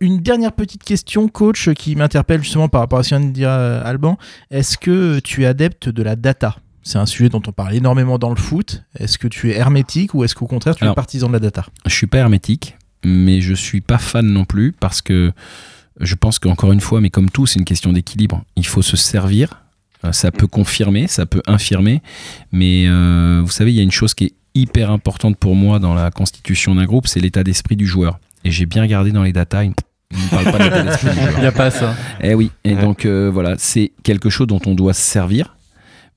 [0.00, 3.32] Une dernière petite question, coach, qui m'interpelle justement par rapport à ce que vient de
[3.32, 4.18] dire Alban.
[4.50, 6.56] Est-ce que tu es adepte de la data?
[6.82, 8.82] C'est un sujet dont on parle énormément dans le foot.
[8.98, 11.64] Est-ce que tu es hermétique ou est-ce qu'au contraire tu es partisan de la data?
[11.86, 15.32] Je suis pas hermétique, mais je suis pas fan non plus parce que
[16.00, 18.42] je pense qu'encore une fois, mais comme tout, c'est une question d'équilibre.
[18.56, 19.60] Il faut se servir.
[20.04, 22.02] Euh, Ça peut confirmer, ça peut infirmer,
[22.50, 25.78] mais euh, vous savez, il y a une chose qui est hyper importante pour moi
[25.78, 28.18] dans la constitution d'un groupe, c'est l'état d'esprit du joueur.
[28.44, 29.72] Et j'ai bien regardé dans les datas, il
[30.10, 31.32] il ne parle pas de l'état d'esprit du joueur.
[31.36, 31.94] Il n'y a pas ça.
[32.20, 32.82] Eh oui, et Ouais.
[32.82, 35.56] donc euh, voilà, c'est quelque chose dont on doit se servir,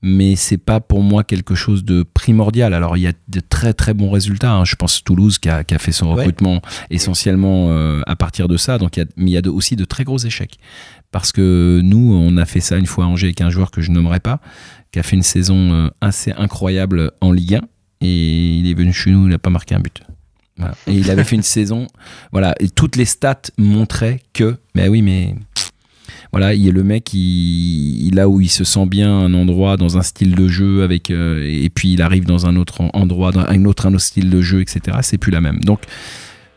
[0.02, 2.74] mais c'est pas pour moi quelque chose de primordial.
[2.74, 4.52] Alors il y a de très très bons résultats.
[4.52, 4.64] hein.
[4.64, 6.14] Je pense Toulouse qui a, qui a fait son Ouais.
[6.22, 8.78] recrutement essentiellement euh, à partir de ça.
[8.78, 10.58] Donc il y a, mais il y a de- aussi de très gros échecs
[11.12, 13.80] parce que nous on a fait ça une fois à Angers avec un joueur que
[13.80, 14.40] je nommerai pas,
[14.92, 17.60] qui a fait une saison euh, assez incroyable en Ligue 1
[18.02, 20.02] et il est venu chez nous, il n'a pas marqué un but.
[20.58, 20.74] Voilà.
[20.86, 21.86] Et il avait fait une saison,
[22.32, 25.34] voilà, et toutes les stats montraient que, mais oui, mais
[26.32, 29.98] voilà, il est le mec, il, là où il se sent bien un endroit dans
[29.98, 33.32] un style de jeu avec, euh, et puis il arrive dans un autre en- endroit,
[33.32, 34.98] dans un autre, un autre style de jeu, etc.
[35.02, 35.60] C'est plus la même.
[35.60, 35.80] Donc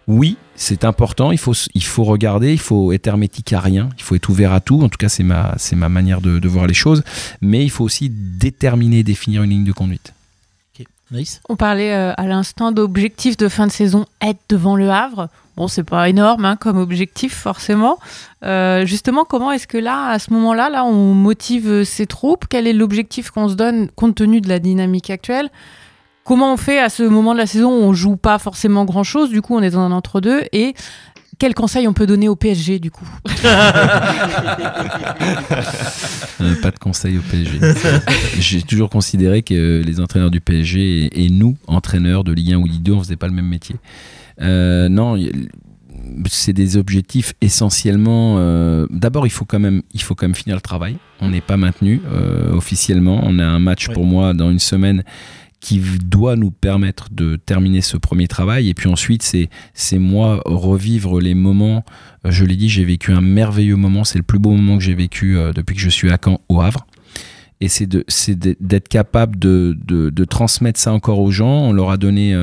[0.08, 1.32] oui, c'est important.
[1.32, 4.54] Il faut, il faut regarder, il faut être hermétique à rien, il faut être ouvert
[4.54, 4.82] à tout.
[4.82, 7.04] En tout cas, c'est ma, c'est ma manière de, de voir les choses.
[7.41, 10.14] Mais il faut aussi déterminer, définir une ligne de conduite.
[11.12, 11.41] Nice.
[11.50, 15.28] On parlait euh, à l'instant d'objectif de fin de saison, être devant le Havre.
[15.60, 17.99] Bon, c'est pas énorme hein, comme objectif forcément.
[18.45, 22.45] Euh, justement, comment est-ce que là, à ce moment-là, là, on motive ces troupes?
[22.49, 25.49] Quel est l'objectif qu'on se donne compte tenu de la dynamique actuelle?
[26.23, 29.31] Comment on fait à ce moment de la saison où on joue pas forcément grand-chose
[29.31, 30.44] Du coup, on est dans un entre-deux?
[30.53, 30.76] Et
[31.40, 33.10] quel conseil on peut donner au PSG du coup?
[36.41, 37.60] Euh, pas de conseil au PSG.
[38.40, 42.65] J'ai toujours considéré que les entraîneurs du PSG et, nous, entraîneurs de Ligue 1 ou
[42.65, 43.76] Ligue 2, on faisait pas le même métier.
[44.41, 45.18] Euh, non,
[46.28, 48.36] c'est des objectifs essentiellement.
[48.40, 50.98] euh, D'abord, il faut quand même, il faut quand même finir le travail.
[51.22, 53.22] On n'est pas maintenu euh, officiellement.
[53.24, 55.03] On a un match pour moi dans une semaine
[55.60, 58.70] qui doit nous permettre de terminer ce premier travail.
[58.70, 61.84] Et puis ensuite, c'est c'est moi revivre les moments.
[62.24, 64.06] Je l'ai dit, j'ai vécu un merveilleux moment.
[64.06, 66.40] C'est le plus beau moment que j'ai vécu euh, depuis que je suis à Caen,
[66.48, 66.88] au Havre.
[67.61, 71.66] Et c'est de- c'est de- d'être capable de, de- de transmettre ça encore aux gens.
[71.66, 72.34] On leur a donné,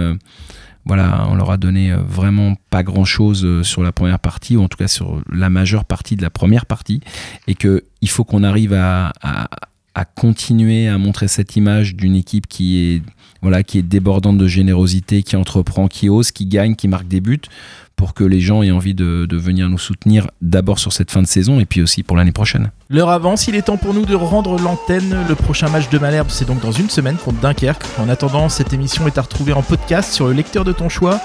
[0.87, 4.63] voilà, on leur a donné euh, vraiment pas grand chose sur la première partie, ou
[4.63, 7.01] en tout cas sur la majeure partie de la première partie.
[7.49, 9.49] Et que il faut qu'on arrive à, à-
[9.95, 13.03] à continuer à montrer cette image d'une équipe qui est,
[13.43, 17.21] voilà, qui est débordante de générosité, qui entreprend, qui ose, qui gagne, qui marque des
[17.21, 17.41] buts,
[17.97, 21.23] pour que les gens aient envie de, de venir nous soutenir d'abord sur cette fin
[21.23, 22.71] de saison et puis aussi pour l'année prochaine.
[22.91, 25.17] L'heure avance, il est temps pour nous de rendre l'antenne.
[25.29, 27.85] Le prochain match de Malherbe, c'est donc dans une semaine contre Dunkerque.
[27.99, 31.21] En attendant, cette émission est à retrouver en podcast sur le lecteur de ton choix.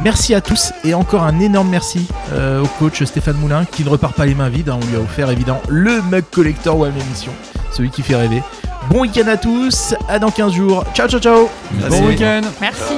[0.00, 3.88] Merci à tous et encore un énorme merci euh, au coach Stéphane Moulin qui ne
[3.88, 4.68] repart pas les mains vides.
[4.68, 4.78] hein.
[4.82, 7.32] On lui a offert évidemment le mug collector One l'émission,
[7.70, 8.42] celui qui fait rêver.
[8.90, 10.84] Bon week-end à tous, à dans 15 jours.
[10.94, 11.48] Ciao ciao ciao
[11.88, 12.94] Bon week-end Merci.